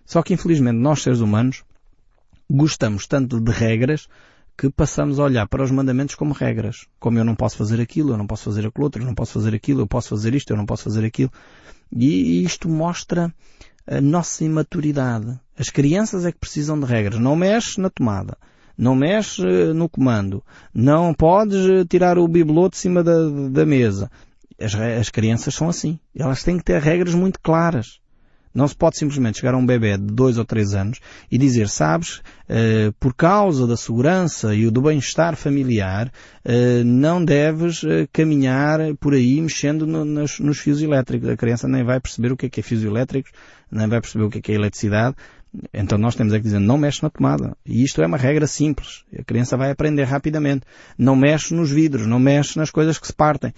Só 0.06 0.24
que 0.24 0.34
infelizmente 0.34 0.78
nós 0.78 1.04
seres 1.04 1.20
humanos 1.20 1.64
gostamos 2.50 3.06
tanto 3.06 3.40
de 3.40 3.52
regras 3.52 4.08
que 4.58 4.70
passamos 4.70 5.20
a 5.20 5.24
olhar 5.24 5.48
para 5.48 5.64
os 5.64 5.72
mandamentos 5.72 6.16
como 6.16 6.34
regras. 6.34 6.86
Como 7.00 7.18
eu 7.18 7.24
não 7.24 7.36
posso 7.36 7.56
fazer 7.56 7.80
aquilo, 7.80 8.12
eu 8.12 8.18
não 8.18 8.28
posso 8.28 8.44
fazer 8.44 8.68
aquilo 8.68 8.84
outro, 8.84 9.02
eu 9.02 9.06
não 9.06 9.16
posso 9.16 9.34
fazer 9.34 9.56
aquilo, 9.56 9.82
eu 9.82 9.88
posso 9.88 10.10
fazer 10.10 10.36
isto, 10.36 10.52
eu 10.52 10.58
não 10.58 10.66
posso 10.66 10.84
fazer 10.84 11.06
aquilo. 11.06 11.32
E 11.92 12.44
isto 12.44 12.68
mostra 12.68 13.34
a 13.88 14.02
nossa 14.02 14.44
imaturidade. 14.44 15.40
As 15.58 15.70
crianças 15.70 16.26
é 16.26 16.32
que 16.32 16.40
precisam 16.40 16.80
de 16.80 16.86
regras. 16.86 17.20
Não 17.20 17.36
mexe 17.36 17.80
na 17.80 17.90
tomada. 17.90 18.38
Não 18.78 18.96
mexe 18.96 19.42
eh, 19.46 19.74
no 19.74 19.90
comando. 19.90 20.44
Não 20.74 21.14
podes 21.14 21.66
eh, 21.66 21.86
tirar 21.86 22.18
o 22.18 22.28
bibelô 22.28 22.70
de 22.70 22.78
cima 22.78 23.04
da, 23.04 23.30
da 23.50 23.66
mesa. 23.66 24.12
As, 24.60 24.76
as 24.76 25.10
crianças 25.10 25.56
são 25.56 25.70
assim. 25.70 26.00
Elas 26.16 26.44
têm 26.44 26.58
que 26.58 26.64
ter 26.64 26.82
regras 26.82 27.14
muito 27.14 27.40
claras. 27.42 28.00
Não 28.60 28.68
se 28.68 28.76
pode 28.76 28.98
simplesmente 28.98 29.38
chegar 29.40 29.54
a 29.54 29.58
um 29.58 29.66
bebê 29.66 29.98
de 29.98 30.04
dois 30.04 30.38
ou 30.38 30.44
três 30.44 30.74
anos 30.74 31.00
e 31.32 31.38
dizer, 31.38 31.70
sabes, 31.70 32.22
eh, 32.50 32.92
por 33.00 33.14
causa 33.14 33.66
da 33.66 33.78
segurança 33.78 34.54
e 34.54 34.70
do 34.70 34.82
bem-estar 34.82 35.38
familiar, 35.38 36.12
eh, 36.44 36.84
não 36.84 37.24
deves 37.24 37.86
eh, 37.86 38.06
caminhar 38.12 38.82
por 39.00 39.14
aí 39.14 39.40
mexendo 39.40 39.88
no, 39.88 40.04
nos, 40.04 40.42
nos, 40.42 40.60
fios 40.60 40.82
elétricos. 40.82 41.30
A 41.30 41.38
criança 41.38 41.70
nem 41.70 41.86
vai 41.86 42.02
perceber 42.02 42.34
o 42.34 42.36
que 42.36 42.48
é 42.48 42.50
que 42.50 42.60
é 42.60 42.64
fios 42.64 42.84
elétricos, 42.84 43.32
nem 43.72 43.88
vai 43.88 44.02
perceber 44.02 44.26
o 44.26 44.30
que 44.30 44.40
é 44.40 44.42
que 44.42 44.52
é 44.52 44.56
eletricidade. 44.56 45.16
Então 45.74 45.98
nós 45.98 46.16
temos 46.16 46.34
é 46.34 46.38
que 46.38 46.44
dizer, 46.44 46.60
não 46.60 46.78
mexe 46.78 47.02
na 47.02 47.10
tomada. 47.10 47.56
E 47.66 47.82
isto 47.82 48.02
é 48.02 48.06
uma 48.06 48.18
regra 48.18 48.46
simples. 48.46 49.06
A 49.18 49.24
criança 49.24 49.56
vai 49.56 49.72
aprender 49.72 50.04
rapidamente. 50.04 50.66
Não 50.98 51.16
mexe 51.16 51.54
nos 51.54 51.72
vidros, 51.72 52.06
não 52.06 52.20
mexe 52.20 52.60
nas 52.60 52.72
coisas 52.72 53.00
que 53.00 53.08
se 53.08 53.14
partem. 53.14 53.54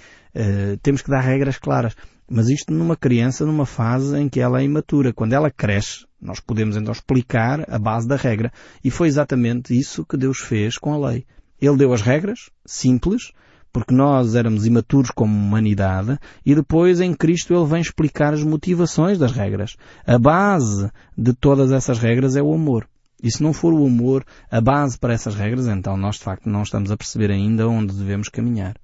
temos 0.83 1.01
que 1.01 1.09
dar 1.09 1.21
regras 1.21 1.57
claras. 1.57 1.95
Mas 2.33 2.47
isto 2.47 2.71
numa 2.71 2.95
criança, 2.95 3.45
numa 3.45 3.65
fase 3.65 4.17
em 4.17 4.29
que 4.29 4.39
ela 4.39 4.61
é 4.61 4.63
imatura. 4.63 5.11
Quando 5.11 5.33
ela 5.33 5.51
cresce, 5.51 6.05
nós 6.21 6.39
podemos 6.39 6.77
então 6.77 6.93
explicar 6.93 7.65
a 7.69 7.77
base 7.77 8.07
da 8.07 8.15
regra. 8.15 8.53
E 8.81 8.89
foi 8.89 9.09
exatamente 9.09 9.77
isso 9.77 10.05
que 10.05 10.15
Deus 10.15 10.37
fez 10.37 10.77
com 10.77 10.93
a 10.93 11.09
lei. 11.09 11.25
Ele 11.59 11.75
deu 11.75 11.91
as 11.91 12.01
regras, 12.01 12.49
simples, 12.65 13.33
porque 13.73 13.93
nós 13.93 14.33
éramos 14.33 14.65
imaturos 14.65 15.11
como 15.11 15.35
humanidade, 15.35 16.17
e 16.45 16.55
depois 16.55 17.01
em 17.01 17.13
Cristo 17.13 17.53
Ele 17.53 17.65
vem 17.65 17.81
explicar 17.81 18.33
as 18.33 18.43
motivações 18.43 19.19
das 19.19 19.33
regras. 19.33 19.75
A 20.07 20.17
base 20.17 20.89
de 21.17 21.33
todas 21.33 21.73
essas 21.73 21.99
regras 21.99 22.37
é 22.37 22.41
o 22.41 22.53
amor. 22.53 22.87
E 23.21 23.29
se 23.29 23.43
não 23.43 23.51
for 23.51 23.73
o 23.73 23.85
amor 23.85 24.23
a 24.49 24.61
base 24.61 24.97
para 24.97 25.13
essas 25.13 25.35
regras, 25.35 25.67
então 25.67 25.97
nós 25.97 26.15
de 26.15 26.23
facto 26.23 26.49
não 26.49 26.63
estamos 26.63 26.91
a 26.91 26.97
perceber 26.97 27.29
ainda 27.29 27.67
onde 27.67 27.93
devemos 27.93 28.29
caminhar. 28.29 28.77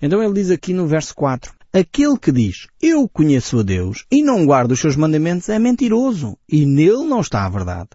Então 0.00 0.22
ele 0.22 0.34
diz 0.34 0.52
aqui 0.52 0.72
no 0.72 0.86
verso 0.86 1.14
4, 1.16 1.52
Aquele 1.72 2.18
que 2.18 2.32
diz, 2.32 2.66
eu 2.80 3.08
conheço 3.08 3.58
a 3.58 3.62
Deus 3.62 4.04
e 4.10 4.22
não 4.22 4.46
guarda 4.46 4.74
os 4.74 4.80
seus 4.80 4.96
mandamentos 4.96 5.48
é 5.48 5.58
mentiroso 5.58 6.38
e 6.48 6.64
nele 6.64 7.04
não 7.04 7.20
está 7.20 7.44
a 7.44 7.48
verdade. 7.48 7.90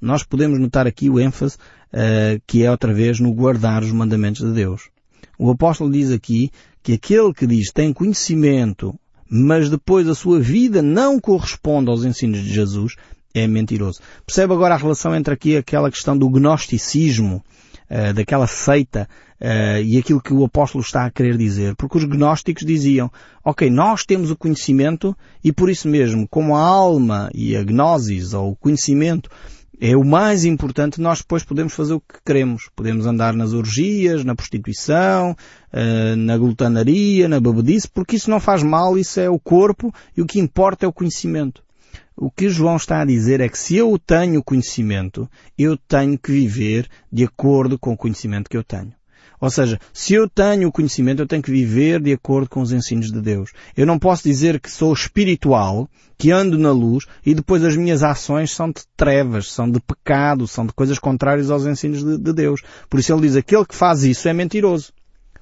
Nós 0.00 0.22
podemos 0.22 0.58
notar 0.58 0.86
aqui 0.86 1.08
o 1.08 1.20
ênfase 1.20 1.56
uh, 1.56 2.40
que 2.46 2.64
é 2.64 2.70
outra 2.70 2.92
vez 2.92 3.20
no 3.20 3.32
guardar 3.32 3.82
os 3.82 3.92
mandamentos 3.92 4.44
de 4.44 4.52
Deus. 4.52 4.90
O 5.38 5.50
apóstolo 5.50 5.90
diz 5.90 6.10
aqui 6.10 6.50
que 6.82 6.94
aquele 6.94 7.32
que 7.32 7.46
diz 7.46 7.70
tem 7.72 7.92
conhecimento, 7.92 8.94
mas 9.28 9.70
depois 9.70 10.08
a 10.08 10.14
sua 10.14 10.40
vida 10.40 10.82
não 10.82 11.18
corresponde 11.18 11.90
aos 11.90 12.04
ensinos 12.04 12.40
de 12.40 12.52
Jesus, 12.52 12.94
é 13.32 13.46
mentiroso. 13.46 14.00
Percebe 14.26 14.52
agora 14.52 14.74
a 14.74 14.78
relação 14.78 15.14
entre 15.14 15.34
aqui 15.34 15.56
aquela 15.56 15.90
questão 15.90 16.16
do 16.16 16.28
gnosticismo, 16.28 17.42
uh, 17.90 18.12
daquela 18.12 18.46
seita, 18.46 19.08
uh, 19.40 19.82
e 19.82 19.98
aquilo 19.98 20.20
que 20.20 20.32
o 20.32 20.44
apóstolo 20.44 20.82
está 20.82 21.04
a 21.04 21.10
querer 21.10 21.36
dizer. 21.36 21.74
Porque 21.76 21.98
os 21.98 22.04
gnósticos 22.04 22.64
diziam, 22.64 23.10
ok, 23.44 23.70
nós 23.70 24.04
temos 24.04 24.30
o 24.30 24.36
conhecimento 24.36 25.16
e 25.42 25.52
por 25.52 25.70
isso 25.70 25.88
mesmo, 25.88 26.26
como 26.28 26.56
a 26.56 26.60
alma 26.60 27.30
e 27.34 27.56
a 27.56 27.62
gnosis, 27.62 28.32
ou 28.34 28.52
o 28.52 28.56
conhecimento, 28.56 29.30
é 29.80 29.96
o 29.96 30.04
mais 30.04 30.44
importante, 30.44 31.00
nós 31.00 31.18
depois 31.18 31.42
podemos 31.42 31.74
fazer 31.74 31.94
o 31.94 32.00
que 32.00 32.18
queremos. 32.24 32.70
Podemos 32.74 33.06
andar 33.06 33.34
nas 33.34 33.52
orgias, 33.52 34.24
na 34.24 34.34
prostituição, 34.34 35.32
uh, 35.32 36.16
na 36.16 36.38
glutanaria, 36.38 37.28
na 37.28 37.40
babedice, 37.40 37.88
porque 37.88 38.16
isso 38.16 38.30
não 38.30 38.40
faz 38.40 38.62
mal, 38.62 38.96
isso 38.96 39.20
é 39.20 39.28
o 39.28 39.38
corpo 39.38 39.92
e 40.16 40.22
o 40.22 40.26
que 40.26 40.38
importa 40.38 40.86
é 40.86 40.88
o 40.88 40.92
conhecimento. 40.92 41.62
O 42.16 42.30
que 42.30 42.48
João 42.48 42.76
está 42.76 43.00
a 43.00 43.04
dizer 43.04 43.40
é 43.40 43.48
que 43.48 43.58
se 43.58 43.76
eu 43.76 43.98
tenho 43.98 44.42
conhecimento, 44.42 45.28
eu 45.58 45.76
tenho 45.76 46.16
que 46.16 46.30
viver 46.30 46.88
de 47.12 47.24
acordo 47.24 47.76
com 47.78 47.92
o 47.92 47.96
conhecimento 47.96 48.48
que 48.48 48.56
eu 48.56 48.62
tenho. 48.62 48.92
Ou 49.40 49.50
seja, 49.50 49.78
se 49.92 50.14
eu 50.14 50.28
tenho 50.28 50.68
o 50.68 50.72
conhecimento, 50.72 51.20
eu 51.20 51.26
tenho 51.26 51.42
que 51.42 51.50
viver 51.50 52.00
de 52.00 52.12
acordo 52.12 52.48
com 52.48 52.62
os 52.62 52.72
ensinos 52.72 53.10
de 53.10 53.20
Deus. 53.20 53.50
Eu 53.76 53.84
não 53.84 53.98
posso 53.98 54.22
dizer 54.22 54.60
que 54.60 54.70
sou 54.70 54.92
espiritual, 54.92 55.88
que 56.16 56.30
ando 56.30 56.56
na 56.56 56.70
luz, 56.70 57.04
e 57.26 57.34
depois 57.34 57.64
as 57.64 57.76
minhas 57.76 58.02
ações 58.02 58.52
são 58.54 58.68
de 58.68 58.82
trevas, 58.96 59.50
são 59.52 59.68
de 59.68 59.80
pecado, 59.80 60.46
são 60.46 60.64
de 60.64 60.72
coisas 60.72 60.98
contrárias 60.98 61.50
aos 61.50 61.66
ensinos 61.66 62.02
de, 62.02 62.16
de 62.16 62.32
Deus. 62.32 62.62
Por 62.88 63.00
isso 63.00 63.12
ele 63.12 63.22
diz, 63.22 63.36
aquele 63.36 63.66
que 63.66 63.74
faz 63.74 64.04
isso 64.04 64.28
é 64.28 64.32
mentiroso. 64.32 64.92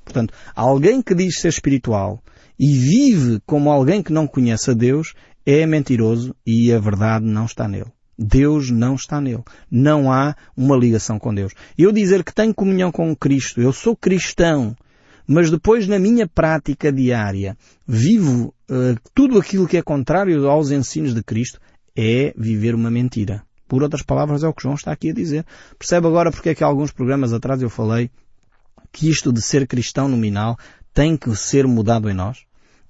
Portanto, 0.04 0.34
alguém 0.56 1.02
que 1.02 1.14
diz 1.14 1.38
ser 1.38 1.48
espiritual 1.48 2.20
e 2.58 2.74
vive 2.74 3.40
como 3.46 3.70
alguém 3.70 4.02
que 4.02 4.12
não 4.12 4.26
conhece 4.26 4.70
a 4.70 4.74
Deus 4.74 5.14
é 5.44 5.66
mentiroso 5.66 6.34
e 6.46 6.72
a 6.72 6.78
verdade 6.78 7.24
não 7.24 7.44
está 7.44 7.68
nele. 7.68 7.92
Deus 8.18 8.70
não 8.70 8.94
está 8.94 9.20
nele. 9.20 9.42
Não 9.70 10.12
há 10.12 10.36
uma 10.56 10.76
ligação 10.76 11.18
com 11.18 11.34
Deus. 11.34 11.52
Eu 11.76 11.92
dizer 11.92 12.22
que 12.22 12.34
tenho 12.34 12.54
comunhão 12.54 12.92
com 12.92 13.14
Cristo, 13.16 13.60
eu 13.60 13.72
sou 13.72 13.96
cristão, 13.96 14.76
mas 15.26 15.50
depois 15.50 15.86
na 15.88 15.98
minha 15.98 16.28
prática 16.28 16.92
diária 16.92 17.56
vivo 17.86 18.54
uh, 18.70 18.96
tudo 19.14 19.38
aquilo 19.38 19.66
que 19.66 19.76
é 19.76 19.82
contrário 19.82 20.48
aos 20.48 20.70
ensinos 20.70 21.14
de 21.14 21.22
Cristo, 21.22 21.60
é 21.96 22.32
viver 22.36 22.74
uma 22.74 22.90
mentira. 22.90 23.42
Por 23.68 23.82
outras 23.82 24.02
palavras, 24.02 24.44
é 24.44 24.48
o 24.48 24.52
que 24.52 24.62
João 24.62 24.74
está 24.74 24.92
aqui 24.92 25.10
a 25.10 25.14
dizer. 25.14 25.46
Percebe 25.78 26.06
agora 26.06 26.30
porque 26.30 26.50
é 26.50 26.54
que 26.54 26.62
há 26.62 26.66
alguns 26.66 26.92
programas 26.92 27.32
atrás 27.32 27.60
eu 27.62 27.70
falei 27.70 28.10
que 28.90 29.08
isto 29.08 29.32
de 29.32 29.40
ser 29.40 29.66
cristão 29.66 30.08
nominal 30.08 30.58
tem 30.92 31.16
que 31.16 31.34
ser 31.34 31.66
mudado 31.66 32.10
em 32.10 32.14
nós? 32.14 32.44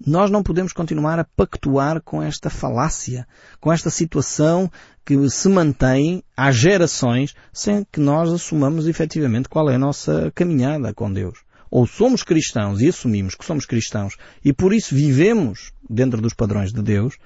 Nós 0.04 0.30
não 0.30 0.42
podemos 0.42 0.72
continuar 0.72 1.18
a 1.20 1.24
pactuar 1.24 2.00
com 2.02 2.20
esta 2.20 2.50
falácia, 2.50 3.26
com 3.60 3.72
esta 3.72 3.88
situação 3.88 4.70
que 5.04 5.30
se 5.30 5.48
mantém 5.48 6.24
há 6.36 6.50
gerações 6.50 7.34
sem 7.52 7.86
que 7.90 8.00
nós 8.00 8.32
assumamos 8.32 8.88
efetivamente 8.88 9.48
qual 9.48 9.70
é 9.70 9.76
a 9.76 9.78
nossa 9.78 10.32
caminhada 10.34 10.92
com 10.92 11.12
Deus. 11.12 11.38
Ou 11.70 11.86
somos 11.86 12.24
cristãos 12.24 12.80
e 12.80 12.88
assumimos 12.88 13.36
que 13.36 13.44
somos 13.44 13.64
cristãos 13.64 14.16
e 14.44 14.52
por 14.52 14.74
isso 14.74 14.94
vivemos 14.94 15.72
dentro 15.88 16.20
dos 16.20 16.34
padrões 16.34 16.72
de 16.72 16.82
Deus, 16.82 17.16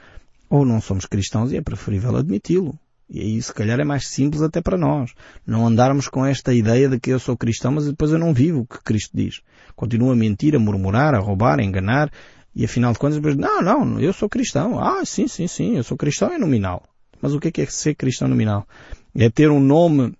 ou 0.50 0.64
não 0.64 0.80
somos 0.80 1.06
cristãos 1.06 1.52
e 1.52 1.56
é 1.56 1.62
preferível 1.62 2.14
admiti-lo. 2.14 2.78
E 3.08 3.20
aí 3.20 3.40
se 3.40 3.54
calhar 3.54 3.78
é 3.78 3.84
mais 3.84 4.08
simples 4.08 4.42
até 4.42 4.60
para 4.60 4.76
nós. 4.76 5.12
Não 5.46 5.66
andarmos 5.66 6.08
com 6.08 6.26
esta 6.26 6.52
ideia 6.52 6.88
de 6.88 6.98
que 6.98 7.10
eu 7.10 7.18
sou 7.18 7.36
cristão, 7.36 7.72
mas 7.72 7.86
depois 7.86 8.10
eu 8.10 8.18
não 8.18 8.34
vivo 8.34 8.60
o 8.60 8.66
que 8.66 8.82
Cristo 8.82 9.16
diz. 9.16 9.40
Continuo 9.76 10.10
a 10.10 10.16
mentir, 10.16 10.56
a 10.56 10.58
murmurar, 10.58 11.14
a 11.14 11.20
roubar, 11.20 11.60
a 11.60 11.64
enganar 11.64 12.10
e 12.56 12.64
afinal 12.64 12.90
de 12.94 12.98
contas, 12.98 13.36
não, 13.36 13.60
não, 13.60 14.00
eu 14.00 14.14
sou 14.14 14.30
cristão. 14.30 14.82
Ah, 14.82 15.04
sim, 15.04 15.28
sim, 15.28 15.46
sim, 15.46 15.76
eu 15.76 15.84
sou 15.84 15.94
cristão 15.94 16.32
é 16.32 16.38
nominal. 16.38 16.82
Mas 17.20 17.34
o 17.34 17.38
que 17.38 17.48
é, 17.48 17.50
que 17.50 17.60
é 17.60 17.66
ser 17.66 17.94
cristão 17.94 18.26
nominal? 18.26 18.66
É 19.14 19.28
ter 19.28 19.50
um 19.50 19.60
nome 19.60 20.14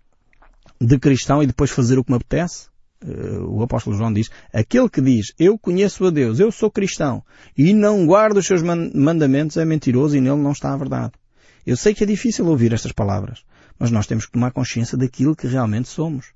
de 0.78 0.98
cristão 0.98 1.42
e 1.42 1.46
depois 1.46 1.70
fazer 1.70 1.98
o 1.98 2.04
que 2.04 2.10
me 2.10 2.18
apetece? 2.18 2.68
Uh, 3.02 3.42
o 3.48 3.62
apóstolo 3.62 3.96
João 3.96 4.12
diz, 4.12 4.30
aquele 4.52 4.90
que 4.90 5.00
diz, 5.00 5.32
eu 5.38 5.58
conheço 5.58 6.04
a 6.04 6.10
Deus, 6.10 6.38
eu 6.38 6.52
sou 6.52 6.70
cristão, 6.70 7.22
e 7.56 7.72
não 7.72 8.06
guarda 8.06 8.40
os 8.40 8.46
seus 8.46 8.62
mandamentos 8.62 9.56
é 9.56 9.64
mentiroso 9.64 10.14
e 10.14 10.20
nele 10.20 10.36
não 10.36 10.52
está 10.52 10.74
a 10.74 10.76
verdade. 10.76 11.12
Eu 11.66 11.76
sei 11.76 11.94
que 11.94 12.04
é 12.04 12.06
difícil 12.06 12.46
ouvir 12.46 12.72
estas 12.74 12.92
palavras, 12.92 13.44
mas 13.78 13.90
nós 13.90 14.06
temos 14.06 14.26
que 14.26 14.32
tomar 14.32 14.50
consciência 14.50 14.98
daquilo 14.98 15.34
que 15.34 15.46
realmente 15.46 15.88
somos. 15.88 16.35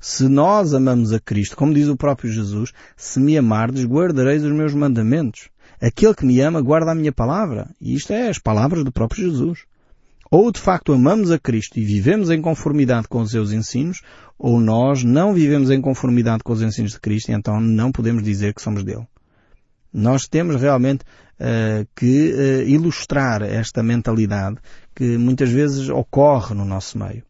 Se 0.00 0.28
nós 0.28 0.74
amamos 0.74 1.12
a 1.12 1.20
Cristo, 1.20 1.56
como 1.56 1.74
diz 1.74 1.88
o 1.88 1.96
próprio 1.96 2.30
Jesus, 2.30 2.72
se 2.96 3.18
me 3.18 3.36
amardes, 3.36 3.84
guardareis 3.84 4.44
os 4.44 4.52
meus 4.52 4.74
mandamentos. 4.74 5.48
Aquele 5.80 6.14
que 6.14 6.24
me 6.24 6.40
ama 6.40 6.60
guarda 6.60 6.92
a 6.92 6.94
minha 6.94 7.12
palavra. 7.12 7.68
E 7.80 7.94
isto 7.94 8.12
é 8.12 8.28
as 8.28 8.38
palavras 8.38 8.84
do 8.84 8.92
próprio 8.92 9.28
Jesus. 9.28 9.60
Ou 10.30 10.50
de 10.50 10.60
facto 10.60 10.92
amamos 10.92 11.30
a 11.30 11.38
Cristo 11.38 11.78
e 11.78 11.84
vivemos 11.84 12.30
em 12.30 12.40
conformidade 12.42 13.06
com 13.08 13.20
os 13.20 13.30
seus 13.30 13.52
ensinos, 13.52 14.02
ou 14.38 14.60
nós 14.60 15.04
não 15.04 15.32
vivemos 15.32 15.70
em 15.70 15.80
conformidade 15.80 16.42
com 16.42 16.52
os 16.52 16.62
ensinos 16.62 16.92
de 16.92 17.00
Cristo 17.00 17.30
e 17.30 17.34
então 17.34 17.60
não 17.60 17.92
podemos 17.92 18.22
dizer 18.22 18.52
que 18.52 18.62
somos 18.62 18.82
dele. 18.82 19.06
Nós 19.92 20.26
temos 20.26 20.60
realmente 20.60 21.04
uh, 21.40 21.86
que 21.94 22.32
uh, 22.32 22.68
ilustrar 22.68 23.42
esta 23.42 23.82
mentalidade 23.82 24.58
que 24.94 25.16
muitas 25.16 25.48
vezes 25.48 25.88
ocorre 25.88 26.54
no 26.54 26.64
nosso 26.64 26.98
meio. 26.98 27.22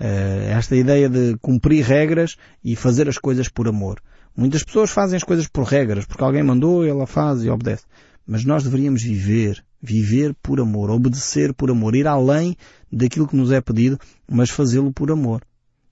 Uh, 0.00 0.50
esta 0.50 0.74
ideia 0.74 1.08
de 1.08 1.36
cumprir 1.40 1.84
regras 1.84 2.36
e 2.64 2.74
fazer 2.74 3.08
as 3.08 3.16
coisas 3.16 3.48
por 3.48 3.68
amor. 3.68 4.00
Muitas 4.36 4.64
pessoas 4.64 4.90
fazem 4.90 5.16
as 5.16 5.22
coisas 5.22 5.46
por 5.46 5.64
regras, 5.64 6.04
porque 6.04 6.24
alguém 6.24 6.42
mandou, 6.42 6.84
ela 6.84 7.06
faz 7.06 7.44
e 7.44 7.50
obedece. 7.50 7.84
Mas 8.26 8.44
nós 8.44 8.64
deveríamos 8.64 9.02
viver, 9.02 9.62
viver 9.80 10.34
por 10.42 10.60
amor, 10.60 10.90
obedecer 10.90 11.54
por 11.54 11.70
amor, 11.70 11.94
ir 11.94 12.08
além 12.08 12.56
daquilo 12.90 13.28
que 13.28 13.36
nos 13.36 13.52
é 13.52 13.60
pedido, 13.60 13.98
mas 14.28 14.50
fazê-lo 14.50 14.92
por 14.92 15.12
amor. 15.12 15.42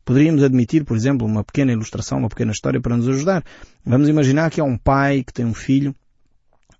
Poderíamos 0.05 0.43
admitir, 0.43 0.85
por 0.85 0.97
exemplo, 0.97 1.25
uma 1.27 1.45
pequena 1.45 1.73
ilustração, 1.73 2.19
uma 2.19 2.29
pequena 2.29 2.51
história 2.51 2.81
para 2.81 2.97
nos 2.97 3.09
ajudar. 3.09 3.45
Vamos 3.85 4.09
imaginar 4.09 4.51
que 4.51 4.61
há 4.61 4.65
um 4.65 4.77
pai 4.77 5.23
que 5.23 5.33
tem 5.33 5.45
um 5.45 5.55
filho 5.55 5.95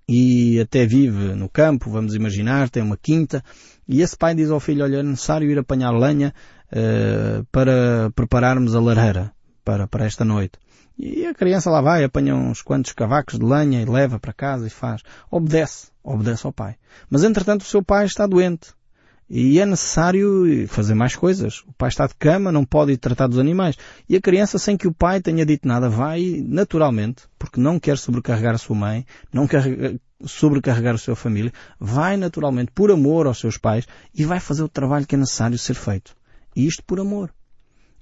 e 0.09 0.59
até 0.59 0.85
vive 0.85 1.35
no 1.35 1.49
campo, 1.49 1.89
vamos 1.89 2.15
imaginar, 2.15 2.69
tem 2.69 2.83
uma 2.83 2.97
quinta, 2.97 3.43
e 3.87 4.03
esse 4.03 4.17
pai 4.17 4.35
diz 4.35 4.51
ao 4.51 4.59
filho, 4.59 4.83
olha, 4.83 4.99
é 4.99 5.03
necessário 5.03 5.49
ir 5.49 5.59
apanhar 5.59 5.93
lenha 5.93 6.35
uh, 6.73 7.45
para 7.53 8.11
prepararmos 8.15 8.75
a 8.75 8.81
lareira 8.81 9.33
para, 9.65 9.87
para 9.87 10.07
esta 10.07 10.25
noite. 10.25 10.59
E 10.99 11.27
a 11.27 11.35
criança 11.35 11.71
lá 11.71 11.81
vai, 11.81 12.05
apanha 12.05 12.35
uns 12.35 12.63
quantos 12.63 12.93
cavacos 12.93 13.39
de 13.39 13.45
lenha 13.45 13.81
e 13.81 13.85
leva 13.85 14.19
para 14.19 14.33
casa 14.33 14.67
e 14.67 14.71
faz. 14.71 15.03
Obedece, 15.31 15.89
obedece 16.03 16.47
ao 16.47 16.53
pai. 16.53 16.77
Mas 17.09 17.25
entretanto 17.25 17.63
o 17.63 17.67
seu 17.67 17.83
pai 17.83 18.05
está 18.05 18.27
doente. 18.27 18.75
E 19.35 19.59
é 19.59 19.65
necessário 19.65 20.69
fazer 20.69 20.95
mais 20.95 21.17
coisas. 21.17 21.61
O 21.67 21.73
pai 21.73 21.89
está 21.89 22.07
de 22.07 22.15
cama, 22.15 22.53
não 22.53 22.67
pode 22.67 22.93
ir 22.93 22.99
tratar 22.99 23.27
dos 23.29 23.39
animais. 23.39 23.77
E 24.07 24.15
a 24.15 24.21
criança, 24.21 24.59
sem 24.59 24.77
que 24.77 24.87
o 24.87 24.93
pai 24.93 25.23
tenha 25.23 25.47
dito 25.47 25.67
nada, 25.67 25.89
vai 25.89 26.45
naturalmente, 26.47 27.23
porque 27.39 27.59
não 27.59 27.81
quer 27.81 27.97
sobrecarregar 27.97 28.55
a 28.55 28.59
sua 28.59 28.77
mãe, 28.77 29.07
não 29.33 29.47
quer 29.47 29.97
sobrecarregar 30.27 30.95
a 30.95 30.99
sua 30.99 31.17
família, 31.17 31.53
vai 31.81 32.19
naturalmente, 32.19 32.73
por 32.73 32.91
amor 32.91 33.27
aos 33.27 33.41
seus 33.41 33.57
pais, 33.57 33.89
e 34.15 34.25
vai 34.25 34.39
fazer 34.39 34.63
o 34.63 34.69
trabalho 34.69 35.07
que 35.07 35.15
é 35.15 35.19
necessário 35.19 35.57
ser 35.57 35.75
feito. 35.75 36.15
E 36.55 36.67
isto 36.67 36.83
por 36.85 37.01
amor. 37.01 37.33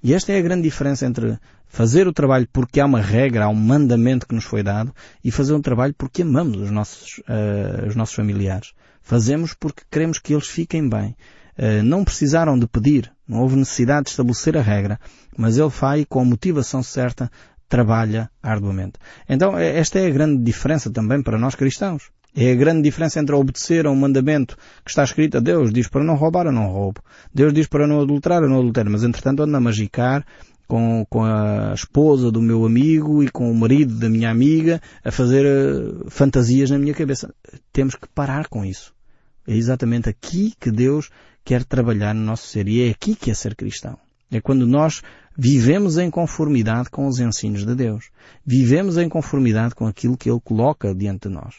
E 0.03 0.13
esta 0.13 0.31
é 0.31 0.39
a 0.39 0.41
grande 0.41 0.63
diferença 0.63 1.05
entre 1.05 1.37
fazer 1.67 2.07
o 2.07 2.13
trabalho 2.13 2.47
porque 2.51 2.79
há 2.79 2.85
uma 2.85 2.99
regra, 2.99 3.45
há 3.45 3.49
um 3.49 3.55
mandamento 3.55 4.27
que 4.27 4.33
nos 4.33 4.43
foi 4.43 4.63
dado, 4.63 4.93
e 5.23 5.29
fazer 5.29 5.53
um 5.53 5.61
trabalho 5.61 5.93
porque 5.95 6.23
amamos 6.23 6.59
os 6.59 6.71
nossos, 6.71 7.19
uh, 7.19 7.87
os 7.87 7.95
nossos 7.95 8.15
familiares. 8.15 8.73
Fazemos 9.01 9.53
porque 9.53 9.83
queremos 9.91 10.17
que 10.17 10.33
eles 10.33 10.47
fiquem 10.47 10.89
bem. 10.89 11.15
Uh, 11.57 11.83
não 11.83 12.03
precisaram 12.03 12.57
de 12.57 12.67
pedir, 12.67 13.11
não 13.27 13.41
houve 13.41 13.55
necessidade 13.55 14.05
de 14.05 14.09
estabelecer 14.09 14.57
a 14.57 14.61
regra, 14.61 14.99
mas 15.37 15.57
ele 15.57 15.69
faz 15.69 16.03
com 16.09 16.21
a 16.21 16.25
motivação 16.25 16.81
certa, 16.81 17.31
trabalha 17.69 18.29
arduamente. 18.41 18.93
Então 19.29 19.57
esta 19.57 19.99
é 19.99 20.07
a 20.07 20.11
grande 20.11 20.43
diferença 20.43 20.89
também 20.89 21.21
para 21.21 21.37
nós 21.37 21.53
cristãos. 21.53 22.09
É 22.35 22.51
a 22.51 22.55
grande 22.55 22.81
diferença 22.83 23.19
entre 23.19 23.35
obedecer 23.35 23.85
a 23.85 23.91
um 23.91 23.95
mandamento 23.95 24.55
que 24.85 24.89
está 24.91 25.03
escrito 25.03 25.37
a 25.37 25.39
Deus 25.41 25.73
diz 25.73 25.89
para 25.89 26.03
não 26.03 26.15
roubar, 26.15 26.45
eu 26.45 26.51
não 26.51 26.67
roubo. 26.67 27.01
Deus 27.33 27.53
diz 27.53 27.67
para 27.67 27.85
não 27.85 28.01
adulterar, 28.01 28.41
eu 28.41 28.49
não 28.49 28.59
adultero. 28.59 28.89
Mas 28.89 29.03
entretanto 29.03 29.43
ando 29.43 29.57
a 29.57 29.59
magicar 29.59 30.25
com, 30.71 31.05
com 31.09 31.25
a 31.25 31.73
esposa 31.73 32.31
do 32.31 32.41
meu 32.41 32.65
amigo 32.65 33.21
e 33.21 33.29
com 33.29 33.51
o 33.51 33.55
marido 33.55 33.95
da 33.95 34.09
minha 34.09 34.31
amiga 34.31 34.81
a 35.03 35.11
fazer 35.11 35.45
uh, 35.45 36.09
fantasias 36.09 36.71
na 36.71 36.79
minha 36.79 36.93
cabeça. 36.93 37.33
Temos 37.73 37.95
que 37.95 38.07
parar 38.07 38.47
com 38.47 38.63
isso. 38.63 38.93
É 39.45 39.53
exatamente 39.53 40.07
aqui 40.07 40.53
que 40.57 40.71
Deus 40.71 41.09
quer 41.43 41.65
trabalhar 41.65 42.15
no 42.15 42.21
nosso 42.21 42.47
ser 42.47 42.69
e 42.69 42.87
é 42.87 42.91
aqui 42.91 43.15
que 43.15 43.29
é 43.29 43.33
ser 43.33 43.53
cristão. 43.55 43.97
É 44.31 44.39
quando 44.39 44.65
nós 44.65 45.01
vivemos 45.37 45.97
em 45.97 46.09
conformidade 46.09 46.89
com 46.89 47.05
os 47.05 47.19
ensinos 47.19 47.65
de 47.65 47.75
Deus. 47.75 48.05
Vivemos 48.45 48.97
em 48.97 49.09
conformidade 49.09 49.75
com 49.75 49.85
aquilo 49.85 50.15
que 50.15 50.29
Ele 50.29 50.39
coloca 50.39 50.95
diante 50.95 51.27
de 51.27 51.33
nós. 51.33 51.55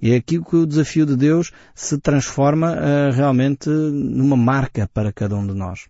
E 0.00 0.12
é 0.12 0.16
aqui 0.16 0.40
que 0.42 0.56
o 0.56 0.66
desafio 0.66 1.04
de 1.04 1.16
Deus 1.16 1.52
se 1.74 1.98
transforma 1.98 2.72
uh, 2.72 3.12
realmente 3.12 3.68
numa 3.68 4.36
marca 4.36 4.88
para 4.92 5.12
cada 5.12 5.36
um 5.36 5.46
de 5.46 5.54
nós. 5.54 5.86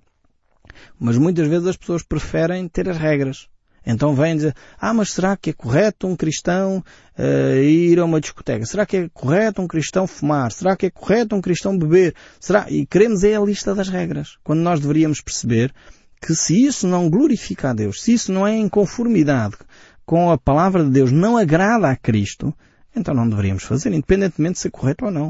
Mas 0.98 1.16
muitas 1.16 1.48
vezes 1.48 1.66
as 1.66 1.76
pessoas 1.76 2.02
preferem 2.02 2.68
ter 2.68 2.88
as 2.88 2.98
regras. 2.98 3.48
Então 3.86 4.14
vêm 4.14 4.36
dizer, 4.36 4.54
ah, 4.78 4.92
mas 4.92 5.12
será 5.12 5.36
que 5.36 5.50
é 5.50 5.52
correto 5.52 6.06
um 6.06 6.14
cristão 6.14 6.84
uh, 7.18 7.62
ir 7.62 7.98
a 7.98 8.04
uma 8.04 8.20
discoteca? 8.20 8.66
Será 8.66 8.84
que 8.84 8.96
é 8.96 9.08
correto 9.08 9.62
um 9.62 9.66
cristão 9.66 10.06
fumar? 10.06 10.52
Será 10.52 10.76
que 10.76 10.86
é 10.86 10.90
correto 10.90 11.34
um 11.34 11.40
cristão 11.40 11.78
beber? 11.78 12.14
Será? 12.38 12.66
E 12.70 12.84
queremos 12.86 13.24
é 13.24 13.36
a 13.36 13.40
lista 13.40 13.74
das 13.74 13.88
regras. 13.88 14.36
Quando 14.44 14.60
nós 14.60 14.80
deveríamos 14.80 15.20
perceber 15.20 15.72
que 16.20 16.34
se 16.34 16.66
isso 16.66 16.86
não 16.86 17.08
glorifica 17.08 17.70
a 17.70 17.72
Deus, 17.72 18.02
se 18.02 18.12
isso 18.12 18.30
não 18.30 18.46
é 18.46 18.54
em 18.54 18.68
conformidade 18.68 19.56
com 20.04 20.30
a 20.30 20.36
palavra 20.36 20.84
de 20.84 20.90
Deus, 20.90 21.10
não 21.10 21.36
agrada 21.36 21.88
a 21.88 21.96
Cristo, 21.96 22.54
então 22.94 23.14
não 23.14 23.28
deveríamos 23.28 23.62
fazer, 23.62 23.92
independentemente 23.92 24.54
de 24.54 24.60
ser 24.60 24.70
correto 24.70 25.04
ou 25.06 25.10
não. 25.10 25.28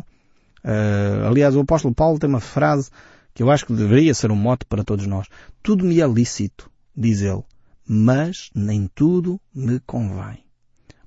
Uh, 0.64 1.26
aliás, 1.26 1.56
o 1.56 1.60
apóstolo 1.60 1.94
Paulo 1.94 2.18
tem 2.18 2.28
uma 2.28 2.40
frase 2.40 2.90
que 3.34 3.42
eu 3.42 3.50
acho 3.50 3.66
que 3.66 3.72
deveria 3.72 4.14
ser 4.14 4.30
um 4.30 4.36
mote 4.36 4.64
para 4.64 4.84
todos 4.84 5.06
nós. 5.06 5.26
Tudo 5.62 5.84
me 5.84 6.00
é 6.00 6.06
lícito, 6.06 6.70
diz 6.96 7.20
ele, 7.20 7.42
mas 7.86 8.50
nem 8.54 8.90
tudo 8.94 9.40
me 9.54 9.80
convém. 9.80 10.44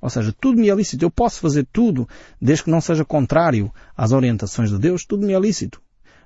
Ou 0.01 0.09
seja, 0.09 0.35
tudo 0.37 0.59
me 0.59 0.69
é 0.69 0.75
lícito. 0.75 1.05
Eu 1.05 1.09
posso 1.09 1.39
fazer 1.39 1.65
tudo, 1.71 2.07
desde 2.41 2.65
que 2.65 2.69
não 2.69 2.81
seja 2.81 3.05
contrário 3.05 3.73
às 3.95 4.11
orientações 4.11 4.69
de 4.69 4.77
Deus, 4.77 5.05
tudo 5.05 5.25
me 5.25 5.33
é 5.33 5.39
lícito. 5.39 5.81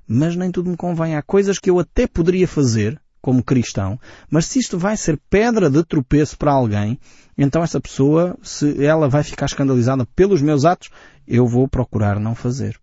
Mas 0.07 0.36
nem 0.36 0.50
tudo 0.50 0.72
me 0.72 0.75
convém. 0.75 1.15
Há 1.15 1.22
coisas 1.22 1.60
que 1.60 1.69
eu 1.69 1.77
até 1.77 2.07
poderia 2.07 2.48
fazer, 2.48 3.00
como 3.22 3.44
cristão, 3.44 4.00
mas 4.30 4.46
se 4.46 4.60
isto 4.60 4.78
vai 4.78 4.96
ser 4.96 5.20
pedra 5.30 5.70
de 5.70 5.84
tropeço 5.84 6.38
para 6.38 6.52
alguém, 6.52 7.00
então 7.38 7.64
essa 7.64 7.80
pessoa, 7.80 8.38
se 8.42 8.84
ela 8.84 9.08
vai 9.08 9.24
ficar 9.24 9.46
escandalizada 9.46 10.06
pelos 10.16 10.42
meus 10.42 10.66
atos, 10.66 10.90
eu 11.28 11.46
vou 11.46 11.68
procurar 11.68 12.20
não 12.20 12.34
fazer. 12.34 12.80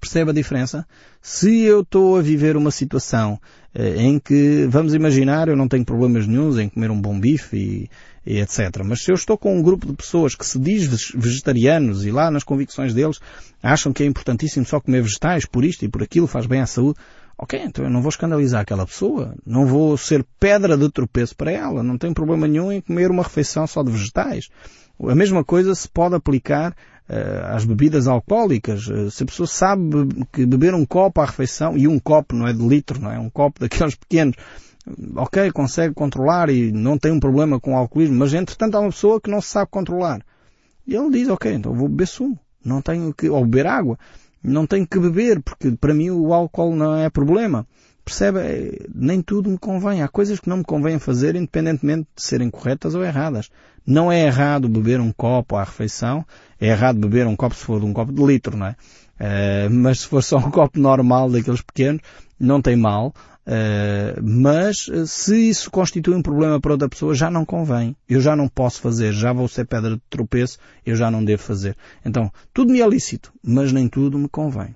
Percebe 0.00 0.32
a 0.32 0.34
diferença? 0.34 0.84
Se 1.20 1.60
eu 1.60 1.82
estou 1.82 2.16
a 2.16 2.22
viver 2.22 2.56
uma 2.56 2.72
situação 2.72 3.38
eh, 3.72 4.02
em 4.02 4.18
que, 4.18 4.66
vamos 4.68 4.94
imaginar, 4.94 5.46
eu 5.46 5.56
não 5.56 5.68
tenho 5.68 5.84
problemas 5.84 6.26
nenhums 6.26 6.58
em 6.58 6.68
comer 6.68 6.90
um 6.90 7.00
bom 7.00 7.20
bife 7.20 7.56
e, 7.56 7.90
e 8.26 8.40
etc. 8.40 8.82
Mas 8.84 9.02
se 9.02 9.12
eu 9.12 9.14
estou 9.14 9.38
com 9.38 9.56
um 9.56 9.62
grupo 9.62 9.86
de 9.86 9.92
pessoas 9.92 10.34
que 10.34 10.44
se 10.44 10.58
diz 10.58 11.12
vegetarianos 11.14 12.04
e 12.04 12.10
lá 12.10 12.32
nas 12.32 12.42
convicções 12.42 12.92
deles 12.92 13.20
acham 13.62 13.92
que 13.92 14.02
é 14.02 14.06
importantíssimo 14.06 14.66
só 14.66 14.80
comer 14.80 15.02
vegetais 15.02 15.46
por 15.46 15.64
isto 15.64 15.84
e 15.84 15.88
por 15.88 16.02
aquilo, 16.02 16.26
faz 16.26 16.46
bem 16.46 16.60
à 16.60 16.66
saúde, 16.66 16.98
Ok, 17.38 17.60
então 17.64 17.84
eu 17.84 17.90
não 17.90 18.02
vou 18.02 18.10
escandalizar 18.10 18.60
aquela 18.60 18.86
pessoa, 18.86 19.34
não 19.44 19.66
vou 19.66 19.96
ser 19.96 20.24
pedra 20.38 20.76
de 20.76 20.88
tropeço 20.90 21.34
para 21.34 21.50
ela, 21.50 21.82
não 21.82 21.98
tem 21.98 22.12
problema 22.12 22.46
nenhum 22.46 22.70
em 22.70 22.80
comer 22.80 23.10
uma 23.10 23.22
refeição 23.22 23.66
só 23.66 23.82
de 23.82 23.90
vegetais. 23.90 24.48
A 25.08 25.14
mesma 25.14 25.42
coisa 25.42 25.74
se 25.74 25.88
pode 25.88 26.14
aplicar 26.14 26.72
uh, 27.08 27.54
às 27.54 27.64
bebidas 27.64 28.06
alcoólicas. 28.06 28.86
Uh, 28.86 29.10
se 29.10 29.22
a 29.22 29.26
pessoa 29.26 29.46
sabe 29.46 29.82
que 30.32 30.46
beber 30.46 30.74
um 30.74 30.84
copo 30.84 31.20
à 31.20 31.24
refeição, 31.24 31.76
e 31.76 31.88
um 31.88 31.98
copo 31.98 32.36
não 32.36 32.46
é 32.46 32.52
de 32.52 32.62
litro, 32.62 33.00
não 33.00 33.10
é? 33.10 33.18
Um 33.18 33.30
copo 33.30 33.58
daqueles 33.60 33.94
pequenos, 33.94 34.36
ok, 35.16 35.50
consegue 35.52 35.94
controlar 35.94 36.50
e 36.50 36.70
não 36.70 36.98
tem 36.98 37.12
um 37.12 37.20
problema 37.20 37.58
com 37.58 37.72
o 37.72 37.76
alcoolismo, 37.76 38.16
mas 38.16 38.34
entretanto 38.34 38.76
há 38.76 38.80
uma 38.80 38.90
pessoa 38.90 39.20
que 39.20 39.30
não 39.30 39.40
sabe 39.40 39.70
controlar. 39.70 40.24
E 40.86 40.94
ele 40.94 41.10
diz, 41.10 41.28
ok, 41.28 41.52
então 41.52 41.74
vou 41.74 41.88
beber 41.88 42.06
sumo, 42.06 42.38
não 42.64 42.82
tenho 42.82 43.12
que, 43.14 43.28
ou 43.28 43.44
beber 43.44 43.66
água 43.66 43.98
não 44.42 44.66
tenho 44.66 44.86
que 44.86 44.98
beber, 44.98 45.40
porque 45.40 45.70
para 45.72 45.94
mim 45.94 46.10
o 46.10 46.32
álcool 46.32 46.74
não 46.74 46.96
é 46.96 47.08
problema. 47.08 47.66
Percebe? 48.04 48.40
É, 48.40 48.86
nem 48.92 49.22
tudo 49.22 49.50
me 49.50 49.58
convém. 49.58 50.02
Há 50.02 50.08
coisas 50.08 50.40
que 50.40 50.48
não 50.48 50.58
me 50.58 50.64
convém 50.64 50.98
fazer, 50.98 51.36
independentemente 51.36 52.08
de 52.16 52.22
serem 52.22 52.50
corretas 52.50 52.94
ou 52.94 53.04
erradas. 53.04 53.50
Não 53.86 54.10
é 54.10 54.26
errado 54.26 54.68
beber 54.68 55.00
um 55.00 55.12
copo 55.12 55.56
à 55.56 55.64
refeição. 55.64 56.24
É 56.60 56.68
errado 56.68 56.98
beber 56.98 57.26
um 57.26 57.36
copo 57.36 57.54
se 57.54 57.64
for 57.64 57.80
de 57.80 57.86
um 57.86 57.92
copo 57.92 58.12
de 58.12 58.24
litro, 58.24 58.56
não 58.56 58.66
é? 58.66 58.76
Uh, 59.20 59.70
mas 59.70 60.00
se 60.00 60.06
for 60.08 60.22
só 60.22 60.38
um 60.38 60.50
copo 60.50 60.80
normal 60.80 61.30
daqueles 61.30 61.62
pequenos, 61.62 62.02
não 62.38 62.60
tem 62.60 62.76
mal. 62.76 63.14
Uh, 63.44 64.22
mas 64.22 64.88
eh, 64.88 65.04
se 65.04 65.48
isso 65.48 65.68
constitui 65.68 66.14
um 66.14 66.22
problema 66.22 66.60
para 66.60 66.72
outra 66.72 66.88
pessoa, 66.88 67.14
já 67.14 67.30
não 67.30 67.44
convém. 67.44 67.96
Eu 68.08 68.20
já 68.20 68.36
não 68.36 68.48
posso 68.48 68.80
fazer, 68.80 69.12
já 69.12 69.32
vou 69.32 69.48
ser 69.48 69.66
pedra 69.66 69.96
de 69.96 70.02
tropeço, 70.08 70.58
eu 70.86 70.94
já 70.94 71.10
não 71.10 71.24
devo 71.24 71.42
fazer. 71.42 71.76
Então, 72.04 72.32
tudo 72.54 72.72
me 72.72 72.80
é 72.80 72.88
lícito, 72.88 73.32
mas 73.42 73.72
nem 73.72 73.88
tudo 73.88 74.18
me 74.18 74.28
convém. 74.28 74.74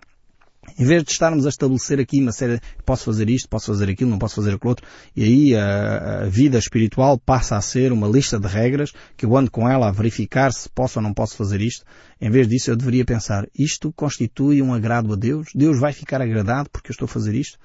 Em 0.79 0.85
vez 0.85 1.03
de 1.05 1.11
estarmos 1.11 1.47
a 1.47 1.49
estabelecer 1.49 2.01
aqui 2.01 2.21
uma 2.21 2.33
série, 2.33 2.61
posso 2.85 3.05
fazer 3.05 3.31
isto, 3.31 3.49
posso 3.49 3.67
fazer 3.67 3.89
aquilo, 3.89 4.11
não 4.11 4.19
posso 4.19 4.35
fazer 4.35 4.55
aquilo 4.55 4.71
outro, 4.71 4.87
e 5.15 5.25
aí 5.25 5.55
a, 5.55 6.23
a, 6.23 6.27
vida 6.27 6.59
espiritual 6.59 7.19
passa 7.19 7.57
a 7.57 7.61
ser 7.61 7.93
uma 7.93 8.09
lista 8.09 8.39
de 8.39 8.47
regras 8.47 8.93
que 9.17 9.25
eu 9.25 9.37
ando 9.37 9.51
com 9.51 9.69
ela 9.69 9.89
a 9.89 9.93
verificar 9.93 10.53
se 10.53 10.69
posso 10.69 10.99
ou 10.99 11.03
não 11.03 11.15
posso 11.15 11.37
fazer 11.37 11.61
isto. 11.61 11.85
Em 12.21 12.31
vez 12.31 12.49
disso 12.49 12.71
eu 12.71 12.77
deveria 12.77 13.05
pensar, 13.05 13.47
isto 13.57 13.93
constitui 13.93 14.61
um 14.61 14.75
agrado 14.75 15.13
a 15.13 15.17
Deus? 15.17 15.49
Deus 15.55 15.79
vai 15.79 15.93
ficar 15.93 16.21
agradado 16.21 16.69
porque 16.71 16.91
eu 16.91 16.93
estou 16.93 17.07
a 17.07 17.09
fazer 17.09 17.35
isto? 17.35 17.59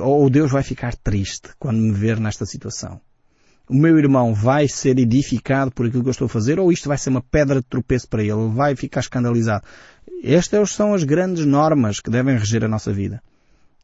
Ou 0.00 0.28
Deus 0.28 0.50
vai 0.50 0.62
ficar 0.62 0.94
triste 0.96 1.50
quando 1.58 1.78
me 1.78 1.92
ver 1.92 2.18
nesta 2.20 2.44
situação? 2.44 3.00
O 3.68 3.74
meu 3.74 3.98
irmão 3.98 4.34
vai 4.34 4.66
ser 4.68 4.98
edificado 4.98 5.70
por 5.70 5.86
aquilo 5.86 6.02
que 6.02 6.08
eu 6.08 6.12
estou 6.12 6.26
a 6.26 6.28
fazer 6.28 6.58
ou 6.58 6.72
isto 6.72 6.88
vai 6.88 6.98
ser 6.98 7.10
uma 7.10 7.22
pedra 7.22 7.56
de 7.56 7.66
tropeço 7.66 8.08
para 8.08 8.22
ele? 8.22 8.48
Vai 8.54 8.74
ficar 8.74 9.00
escandalizado. 9.00 9.64
Estas 10.22 10.70
são 10.70 10.94
as 10.94 11.04
grandes 11.04 11.44
normas 11.44 12.00
que 12.00 12.10
devem 12.10 12.36
reger 12.36 12.64
a 12.64 12.68
nossa 12.68 12.92
vida. 12.92 13.22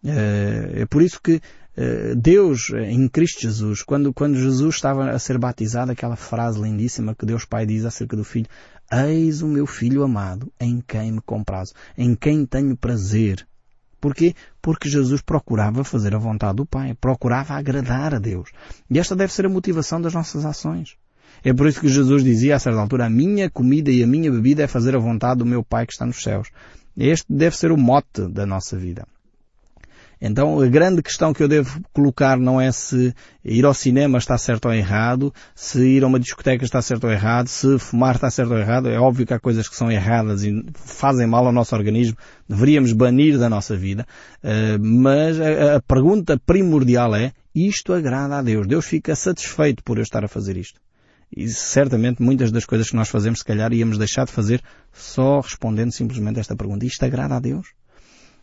Eh, 0.05 0.83
é 0.83 0.87
por 0.87 1.03
isso 1.03 1.21
que 1.21 1.41
eh, 1.77 2.15
Deus, 2.17 2.71
em 2.71 3.09
Cristo 3.09 3.43
Jesus, 3.43 3.83
quando, 3.83 4.13
quando 4.13 4.37
Jesus 4.37 4.75
estava 4.75 5.11
a 5.11 5.19
ser 5.19 5.39
batizado, 5.39 5.93
aquela 5.93 6.17
frase 6.17 6.61
lindíssima 6.61 7.15
que 7.15 7.27
Deus 7.27 7.45
Pai 7.45 7.67
diz 7.67 7.85
acerca 7.85 8.17
do 8.17 8.25
Filho, 8.25 8.49
Eis 8.93 9.43
o 9.43 9.49
meu 9.49 9.67
Filho 9.67 10.03
amado, 10.03 10.53
em 10.61 10.81
quem 10.87 11.13
me 11.13 11.21
comprazo, 11.21 11.73
em 11.97 12.15
quem 12.15 12.45
tenho 12.45 12.77
prazer. 12.77 13.47
Porquê? 14.05 14.35
Porque 14.61 14.87
Jesus 14.87 15.23
procurava 15.23 15.83
fazer 15.83 16.15
a 16.15 16.19
vontade 16.19 16.57
do 16.57 16.67
Pai, 16.67 16.93
procurava 16.93 17.55
agradar 17.55 18.15
a 18.15 18.19
Deus. 18.19 18.51
E 18.91 18.99
esta 18.99 19.17
deve 19.17 19.33
ser 19.33 19.47
a 19.47 19.49
motivação 19.49 19.99
das 19.99 20.13
nossas 20.13 20.45
ações. 20.45 20.99
É 21.43 21.55
por 21.55 21.67
isso 21.67 21.81
que 21.81 21.89
Jesus 21.89 22.23
dizia 22.23 22.57
a 22.57 22.59
certa 22.59 22.81
altura, 22.81 23.07
a 23.07 23.09
minha 23.09 23.49
comida 23.49 23.91
e 23.91 24.03
a 24.03 24.07
minha 24.07 24.31
bebida 24.31 24.63
é 24.63 24.67
fazer 24.67 24.95
a 24.95 24.99
vontade 24.99 25.39
do 25.39 25.47
meu 25.47 25.65
Pai 25.65 25.87
que 25.87 25.95
está 25.95 26.05
nos 26.05 26.23
céus. 26.23 26.51
Este 26.95 27.25
deve 27.33 27.57
ser 27.57 27.73
o 27.73 27.79
mote 27.79 28.29
da 28.29 28.45
nossa 28.45 28.77
vida. 28.77 29.07
Então 30.27 30.59
a 30.59 30.67
grande 30.67 31.03
questão 31.03 31.35
que 31.35 31.43
eu 31.43 31.49
devo 31.49 31.79
colocar 31.93 32.39
não 32.39 32.59
é 32.59 32.73
se 32.73 33.15
ir 33.45 33.67
ao 33.67 33.75
cinema 33.75 34.17
está 34.17 34.39
certo 34.39 34.65
ou 34.65 34.73
errado, 34.73 35.31
se 35.55 35.87
ir 35.87 36.03
a 36.03 36.07
uma 36.07 36.19
discoteca 36.19 36.65
está 36.65 36.81
certo 36.81 37.05
ou 37.05 37.13
errado, 37.13 37.47
se 37.49 37.79
fumar 37.79 38.15
está 38.15 38.31
certo 38.31 38.53
ou 38.53 38.59
errado. 38.59 38.89
É 38.89 38.99
óbvio 38.99 39.27
que 39.27 39.35
há 39.35 39.39
coisas 39.39 39.69
que 39.69 39.77
são 39.77 39.93
erradas 39.93 40.43
e 40.43 40.65
fazem 40.73 41.27
mal 41.27 41.47
ao 41.47 41.53
nosso 41.53 41.77
organismo, 41.77 42.17
deveríamos 42.49 42.95
banir 42.95 43.39
da 43.39 43.51
nossa 43.51 43.77
vida. 43.77 44.07
Uh, 44.43 44.83
mas 44.83 45.39
a, 45.39 45.83
pergunta 45.83 46.41
primordial 46.47 47.15
é, 47.15 47.35
isto 47.55 47.93
agrada 47.93 48.39
a 48.39 48.43
Deus? 48.43 48.67
Deus 48.67 48.87
fica 48.87 49.15
satisfeito 49.15 49.85
por 49.85 49.99
eu 49.99 50.03
estar 50.03 50.25
a 50.25 50.29
fazer 50.29 50.57
isto? 50.57 50.81
E 51.37 51.51
certamente 51.51 52.23
muitas 52.23 52.51
das 52.51 52.65
coisas 52.65 52.89
que 52.89 52.97
nós 52.97 53.11
fazemos, 53.11 53.41
se 53.41 53.45
calhar, 53.45 53.75
íamos 53.75 53.99
deixar 53.99 54.25
de 54.25 54.33
fazer 54.33 54.63
só 54.91 55.41
respondendo 55.41 55.93
simplesmente 55.93 56.41
esta 56.41 56.57
pergunta. 56.57 56.87
Isto 56.87 57.05
agrada 57.05 57.37
a 57.37 57.41
Deus? 57.41 57.67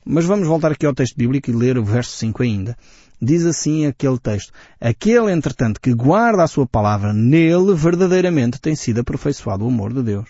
Mas 0.05 0.25
vamos 0.25 0.47
voltar 0.47 0.71
aqui 0.71 0.85
ao 0.85 0.95
texto 0.95 1.15
bíblico 1.15 1.49
e 1.49 1.53
ler 1.53 1.77
o 1.77 1.83
verso 1.83 2.17
5 2.17 2.43
ainda. 2.43 2.75
Diz 3.21 3.45
assim 3.45 3.85
aquele 3.85 4.17
texto. 4.17 4.51
Aquele, 4.79 5.31
entretanto, 5.31 5.79
que 5.79 5.93
guarda 5.93 6.43
a 6.43 6.47
sua 6.47 6.65
palavra, 6.65 7.13
nele 7.13 7.75
verdadeiramente 7.75 8.59
tem 8.59 8.75
sido 8.75 9.01
aperfeiçoado 9.01 9.63
o 9.63 9.67
amor 9.67 9.93
de 9.93 10.01
Deus. 10.01 10.29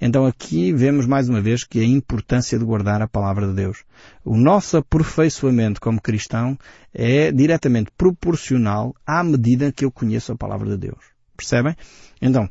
Então 0.00 0.26
aqui 0.26 0.72
vemos 0.72 1.06
mais 1.06 1.28
uma 1.28 1.40
vez 1.40 1.64
que 1.64 1.80
a 1.80 1.84
importância 1.84 2.58
de 2.58 2.64
guardar 2.64 3.02
a 3.02 3.08
palavra 3.08 3.46
de 3.46 3.54
Deus. 3.54 3.84
O 4.24 4.36
nosso 4.36 4.78
aperfeiçoamento 4.78 5.80
como 5.80 6.00
cristão 6.00 6.58
é 6.92 7.30
diretamente 7.30 7.90
proporcional 7.96 8.94
à 9.06 9.22
medida 9.22 9.72
que 9.72 9.84
eu 9.84 9.90
conheço 9.92 10.32
a 10.32 10.36
palavra 10.36 10.70
de 10.70 10.76
Deus. 10.76 11.04
Percebem? 11.36 11.76
Então, 12.20 12.48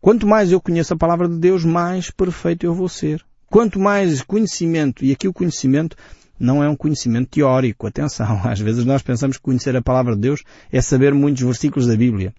quanto 0.00 0.26
mais 0.26 0.50
eu 0.50 0.60
conheço 0.60 0.94
a 0.94 0.98
palavra 0.98 1.28
de 1.28 1.38
Deus, 1.38 1.64
mais 1.64 2.10
perfeito 2.10 2.66
eu 2.66 2.74
vou 2.74 2.88
ser. 2.88 3.24
Quanto 3.50 3.78
mais 3.78 4.22
conhecimento, 4.22 5.04
e 5.04 5.12
aqui 5.12 5.26
o 5.26 5.32
conhecimento 5.32 5.96
não 6.38 6.62
é 6.62 6.68
um 6.68 6.76
conhecimento 6.76 7.30
teórico, 7.30 7.86
atenção, 7.86 8.40
às 8.44 8.60
vezes 8.60 8.84
nós 8.84 9.02
pensamos 9.02 9.36
que 9.36 9.42
conhecer 9.42 9.74
a 9.76 9.82
palavra 9.82 10.14
de 10.14 10.20
Deus 10.20 10.42
é 10.70 10.80
saber 10.80 11.14
muitos 11.14 11.42
versículos 11.42 11.86
da 11.86 11.96
Bíblia. 11.96 12.32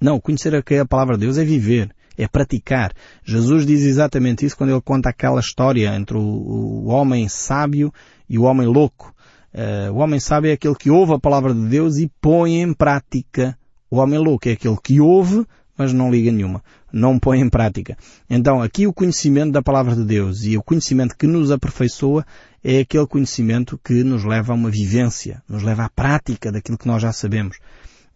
Não, 0.00 0.20
conhecer 0.20 0.54
a 0.54 0.86
palavra 0.86 1.16
de 1.16 1.20
Deus 1.20 1.36
é 1.36 1.44
viver, 1.44 1.90
é 2.16 2.26
praticar. 2.26 2.92
Jesus 3.24 3.66
diz 3.66 3.82
exatamente 3.82 4.46
isso 4.46 4.56
quando 4.56 4.70
ele 4.70 4.80
conta 4.80 5.10
aquela 5.10 5.40
história 5.40 5.94
entre 5.94 6.16
o, 6.16 6.86
homem 6.86 7.28
sábio 7.28 7.92
e 8.28 8.38
o 8.38 8.42
homem 8.42 8.66
louco. 8.66 9.14
Uh, 9.52 9.92
o 9.92 9.96
homem 9.96 10.20
sábio 10.20 10.50
é 10.50 10.54
aquele 10.54 10.74
que 10.74 10.90
ouve 10.90 11.12
a 11.12 11.18
palavra 11.18 11.52
de 11.52 11.66
Deus 11.66 11.98
e 11.98 12.10
põe 12.20 12.62
em 12.62 12.72
prática 12.72 13.58
O 13.90 13.96
homem 13.96 14.16
louco 14.16 14.48
é 14.48 14.52
aquele 14.52 14.76
que 14.80 15.00
ouve, 15.00 15.44
mas 15.76 15.92
não 15.92 16.10
liga 16.10 16.30
nenhuma, 16.30 16.62
não 16.92 17.18
põe 17.18 17.40
em 17.40 17.48
prática. 17.48 17.96
Então 18.28 18.62
aqui 18.62 18.86
o 18.86 18.92
conhecimento 18.92 19.52
da 19.52 19.62
palavra 19.62 19.94
de 19.94 20.04
Deus 20.04 20.44
e 20.44 20.56
o 20.56 20.62
conhecimento 20.62 21.16
que 21.16 21.26
nos 21.26 21.50
aperfeiçoa 21.50 22.24
é 22.62 22.80
aquele 22.80 23.06
conhecimento 23.06 23.78
que 23.82 24.04
nos 24.04 24.24
leva 24.24 24.52
a 24.52 24.56
uma 24.56 24.70
vivência, 24.70 25.42
nos 25.48 25.62
leva 25.62 25.84
à 25.84 25.88
prática 25.88 26.52
daquilo 26.52 26.78
que 26.78 26.86
nós 26.86 27.02
já 27.02 27.12
sabemos. 27.12 27.58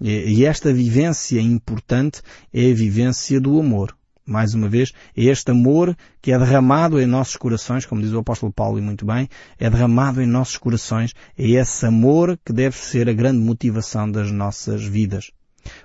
E 0.01 0.45
esta 0.45 0.73
vivência 0.73 1.41
importante 1.41 2.21
é 2.53 2.71
a 2.71 2.75
vivência 2.75 3.41
do 3.41 3.59
amor. 3.59 3.97
Mais 4.27 4.55
uma 4.55 4.69
vez, 4.69 4.91
é 5.15 5.25
este 5.25 5.51
amor 5.51 5.95
que 6.23 6.33
é 6.33 6.39
derramado 6.39 6.99
em 7.01 7.07
nossos 7.07 7.37
corações, 7.37 7.85
como 7.85 8.01
diz 8.01 8.13
o 8.13 8.19
apóstolo 8.19 8.53
Paulo 8.53 8.79
e 8.79 8.83
muito 8.83 9.05
bem, 9.05 9.29
é 9.59 9.69
derramado 9.69 10.23
em 10.23 10.27
nossos 10.27 10.57
corações, 10.57 11.13
é 11.39 11.47
esse 11.47 11.85
amor 11.85 12.39
que 12.45 12.53
deve 12.53 12.77
ser 12.77 13.09
a 13.09 13.13
grande 13.13 13.39
motivação 13.39 14.11
das 14.11 14.33
nossas 14.33 14.83
vidas. 14.83 15.31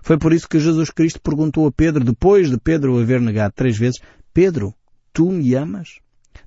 Foi 0.02 0.18
por 0.18 0.34
isso 0.34 0.48
que 0.48 0.60
Jesus 0.60 0.90
Cristo 0.90 1.22
perguntou 1.22 1.68
a 1.68 1.72
Pedro, 1.72 2.04
depois 2.04 2.50
de 2.50 2.58
Pedro 2.58 2.96
o 2.96 3.00
haver 3.00 3.22
negado 3.22 3.54
três 3.56 3.78
vezes, 3.78 4.00
Pedro, 4.34 4.74
tu 5.14 5.32
me 5.32 5.56
amas? 5.56 6.00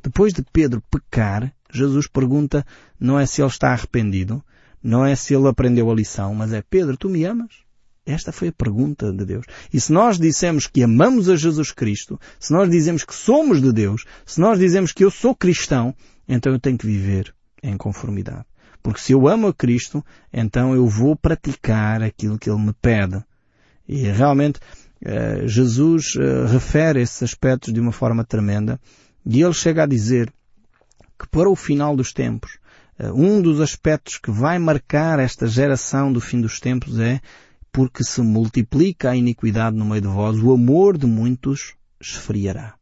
Depois 0.03 0.33
de 0.33 0.43
Pedro 0.53 0.83
pecar, 0.91 1.53
Jesus 1.73 2.07
pergunta 2.07 2.65
não 2.99 3.19
é 3.19 3.27
se 3.27 3.41
ele 3.41 3.49
está 3.49 3.73
arrependido, 3.73 4.43
não 4.83 5.05
é 5.05 5.15
se 5.15 5.35
ele 5.35 5.49
aprendeu 5.49 5.91
a 5.91 5.95
lição, 5.95 6.35
mas 6.35 6.53
é 6.53 6.63
Pedro, 6.63 6.97
tu 6.97 7.09
me 7.09 7.25
amas? 7.25 7.63
Esta 8.05 8.33
foi 8.33 8.49
a 8.49 8.53
pergunta 8.53 9.13
de 9.13 9.25
Deus. 9.25 9.47
E 9.73 9.81
se 9.81 9.93
nós 9.93 10.19
dissemos 10.19 10.67
que 10.67 10.83
amamos 10.83 11.29
a 11.29 11.37
Jesus 11.37 11.71
Cristo, 11.71 12.19
se 12.39 12.53
nós 12.53 12.69
dizemos 12.69 13.05
que 13.05 13.15
somos 13.15 13.63
de 13.63 13.73
Deus, 13.73 14.05
se 14.27 14.41
nós 14.41 14.59
dizemos 14.59 14.91
que 14.93 15.05
eu 15.05 15.11
sou 15.11 15.37
cristão, 15.37 15.95
então 16.29 16.53
eu 16.53 16.59
tenho 16.59 16.77
que 16.77 16.87
viver 16.87 17.33
em 17.63 17.77
conformidade. 17.77 18.45
Porque 18.83 19.01
se 19.01 19.13
eu 19.13 19.29
amo 19.29 19.47
a 19.47 19.55
Cristo, 19.55 20.05
então 20.33 20.75
eu 20.75 20.87
vou 20.87 21.15
praticar 21.15 22.03
aquilo 22.03 22.39
que 22.39 22.51
Ele 22.51 22.61
me 22.61 22.73
pede. 22.73 23.23
E 23.89 24.03
realmente, 24.11 24.59
eh, 25.01 25.47
Jesus 25.47 26.17
eh, 26.17 26.47
refere 26.47 27.01
esses 27.01 27.23
aspectos 27.23 27.73
de 27.73 27.81
uma 27.81 27.93
forma 27.93 28.25
tremenda 28.25 28.81
e 29.25 29.43
Ele 29.43 29.53
chega 29.53 29.85
a 29.85 29.87
dizer 29.87 30.33
que 31.19 31.29
para 31.29 31.49
o 31.49 31.57
final 31.57 31.95
dos 31.95 32.13
tempos, 32.13 32.59
eh, 32.99 33.13
um 33.13 33.41
dos 33.41 33.61
aspectos 33.61 34.19
que 34.19 34.31
vai 34.31 34.59
marcar 34.59 35.19
esta 35.19 35.47
geração 35.47 36.13
do 36.13 36.21
fim 36.21 36.41
dos 36.41 36.59
tempos 36.59 36.99
é 36.99 37.21
porque 37.71 38.05
se 38.05 38.21
multiplica 38.21 39.11
a 39.11 39.17
iniquidade 39.17 39.77
no 39.77 39.85
meio 39.85 40.03
de 40.03 40.09
vós, 40.09 40.39
o 40.39 40.53
amor 40.53 40.99
de 40.99 41.07
muitos 41.07 41.75
esfriará. 42.01 42.82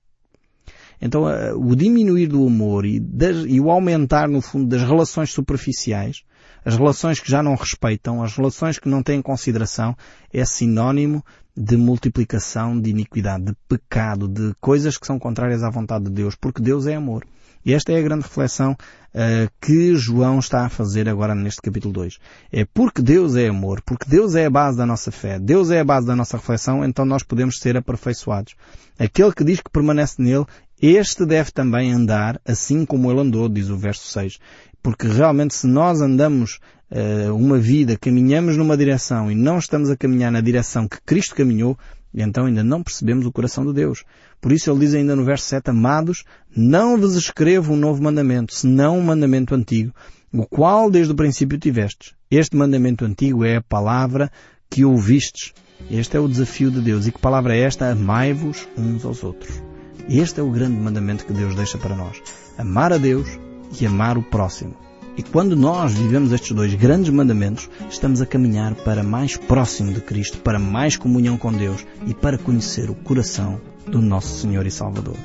Então, 1.00 1.28
eh, 1.28 1.52
o 1.54 1.74
diminuir 1.74 2.26
do 2.26 2.46
amor 2.46 2.84
e, 2.84 3.00
das, 3.00 3.44
e, 3.46 3.60
o 3.60 3.70
aumentar, 3.70 4.28
no 4.28 4.40
fundo, 4.40 4.66
das 4.66 4.82
relações 4.82 5.32
superficiais, 5.32 6.22
as 6.64 6.76
relações 6.76 7.18
que 7.20 7.30
já 7.30 7.42
não 7.42 7.54
respeitam, 7.54 8.22
as 8.22 8.36
relações 8.36 8.78
que 8.78 8.88
não 8.88 9.02
têm 9.02 9.22
consideração, 9.22 9.96
é 10.32 10.44
sinónimo 10.44 11.24
de 11.56 11.76
multiplicação 11.76 12.78
de 12.78 12.90
iniquidade, 12.90 13.46
de 13.46 13.56
pecado, 13.68 14.28
de 14.28 14.54
coisas 14.60 14.96
que 14.96 15.06
são 15.06 15.18
contrárias 15.18 15.62
à 15.62 15.70
vontade 15.70 16.04
de 16.04 16.10
Deus, 16.10 16.34
porque 16.34 16.62
Deus 16.62 16.86
é 16.86 16.94
amor. 16.94 17.24
E 17.64 17.74
esta 17.74 17.92
é 17.92 17.98
a 17.98 18.02
grande 18.02 18.22
reflexão 18.22 18.72
uh, 18.72 19.50
que 19.60 19.94
João 19.94 20.38
está 20.38 20.64
a 20.64 20.70
fazer 20.70 21.08
agora 21.08 21.34
neste 21.34 21.60
capítulo 21.60 21.92
2. 21.92 22.18
É 22.50 22.64
porque 22.64 23.02
Deus 23.02 23.36
é 23.36 23.48
amor, 23.48 23.82
porque 23.82 24.08
Deus 24.08 24.34
é 24.34 24.46
a 24.46 24.50
base 24.50 24.78
da 24.78 24.86
nossa 24.86 25.12
fé, 25.12 25.38
Deus 25.38 25.70
é 25.70 25.80
a 25.80 25.84
base 25.84 26.06
da 26.06 26.16
nossa 26.16 26.38
reflexão, 26.38 26.82
então 26.82 27.04
nós 27.04 27.22
podemos 27.22 27.58
ser 27.58 27.76
aperfeiçoados. 27.76 28.54
Aquele 28.98 29.32
que 29.32 29.44
diz 29.44 29.60
que 29.60 29.70
permanece 29.70 30.22
nele, 30.22 30.46
este 30.80 31.26
deve 31.26 31.50
também 31.50 31.92
andar 31.92 32.40
assim 32.44 32.84
como 32.84 33.10
ele 33.10 33.20
andou, 33.20 33.48
diz 33.48 33.68
o 33.68 33.76
verso 33.76 34.06
6. 34.06 34.38
Porque 34.82 35.06
realmente 35.06 35.54
se 35.54 35.66
nós 35.66 36.00
andamos 36.00 36.58
uh, 36.90 37.34
uma 37.34 37.58
vida, 37.58 37.98
caminhamos 37.98 38.56
numa 38.56 38.76
direção 38.76 39.30
e 39.30 39.34
não 39.34 39.58
estamos 39.58 39.90
a 39.90 39.96
caminhar 39.96 40.32
na 40.32 40.40
direção 40.40 40.88
que 40.88 41.00
Cristo 41.02 41.34
caminhou, 41.34 41.78
então 42.14 42.46
ainda 42.46 42.64
não 42.64 42.82
percebemos 42.82 43.26
o 43.26 43.32
coração 43.32 43.64
de 43.66 43.72
Deus. 43.72 44.04
Por 44.40 44.52
isso 44.52 44.70
ele 44.70 44.80
diz 44.80 44.94
ainda 44.94 45.14
no 45.14 45.24
verso 45.24 45.44
7, 45.46 45.70
Amados, 45.70 46.24
não 46.56 46.98
vos 46.98 47.14
escrevo 47.14 47.74
um 47.74 47.76
novo 47.76 48.02
mandamento, 48.02 48.54
senão 48.54 48.98
um 48.98 49.02
mandamento 49.02 49.54
antigo, 49.54 49.92
o 50.32 50.46
qual 50.46 50.90
desde 50.90 51.12
o 51.12 51.16
princípio 51.16 51.58
tivestes. 51.58 52.14
Este 52.30 52.56
mandamento 52.56 53.04
antigo 53.04 53.44
é 53.44 53.56
a 53.56 53.62
palavra 53.62 54.30
que 54.70 54.84
ouvistes. 54.84 55.52
Este 55.90 56.16
é 56.16 56.20
o 56.20 56.28
desafio 56.28 56.70
de 56.70 56.80
Deus. 56.80 57.06
E 57.06 57.12
que 57.12 57.18
palavra 57.18 57.56
é 57.56 57.60
esta? 57.60 57.90
Amai-vos 57.90 58.68
uns 58.76 59.04
aos 59.04 59.24
outros. 59.24 59.69
Este 60.12 60.40
é 60.40 60.42
o 60.42 60.51
grande 60.51 60.77
mandamento 60.77 61.25
que 61.25 61.33
Deus 61.33 61.55
deixa 61.55 61.79
para 61.79 61.94
nós. 61.94 62.20
Amar 62.59 62.92
a 62.92 62.99
Deus 62.99 63.38
e 63.81 63.87
amar 63.87 64.18
o 64.18 64.23
próximo. 64.25 64.75
E 65.16 65.23
quando 65.23 65.55
nós 65.55 65.92
vivemos 65.92 66.33
estes 66.33 66.51
dois 66.51 66.75
grandes 66.75 67.11
mandamentos, 67.11 67.70
estamos 67.88 68.20
a 68.20 68.27
caminhar 68.27 68.75
para 68.75 69.05
mais 69.05 69.37
próximo 69.37 69.92
de 69.92 70.01
Cristo, 70.01 70.38
para 70.38 70.59
mais 70.59 70.96
comunhão 70.96 71.38
com 71.38 71.53
Deus 71.53 71.87
e 72.09 72.12
para 72.12 72.38
conhecer 72.38 72.90
o 72.90 72.94
coração 72.96 73.61
do 73.87 74.03
nosso 74.03 74.40
Senhor 74.40 74.66
e 74.66 74.70
Salvador. 74.73 75.16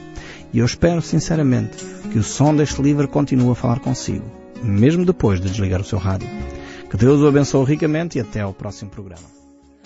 E 0.54 0.60
eu 0.60 0.66
espero 0.66 1.02
sinceramente 1.02 1.84
que 2.12 2.20
o 2.20 2.24
som 2.24 2.56
deste 2.56 2.80
livro 2.80 3.08
continue 3.08 3.54
a 3.54 3.56
falar 3.56 3.80
consigo, 3.80 4.26
mesmo 4.64 5.04
depois 5.04 5.42
de 5.42 5.50
desligar 5.50 5.82
o 5.82 5.86
seu 5.86 5.98
rádio. 5.98 6.30
Que 6.92 6.96
Deus 6.96 7.22
o 7.22 7.28
abençoe 7.28 7.66
ricamente 7.66 8.20
e 8.20 8.22
até 8.22 8.42
ao 8.42 8.54
próximo 8.54 8.92
programa. 8.92 9.35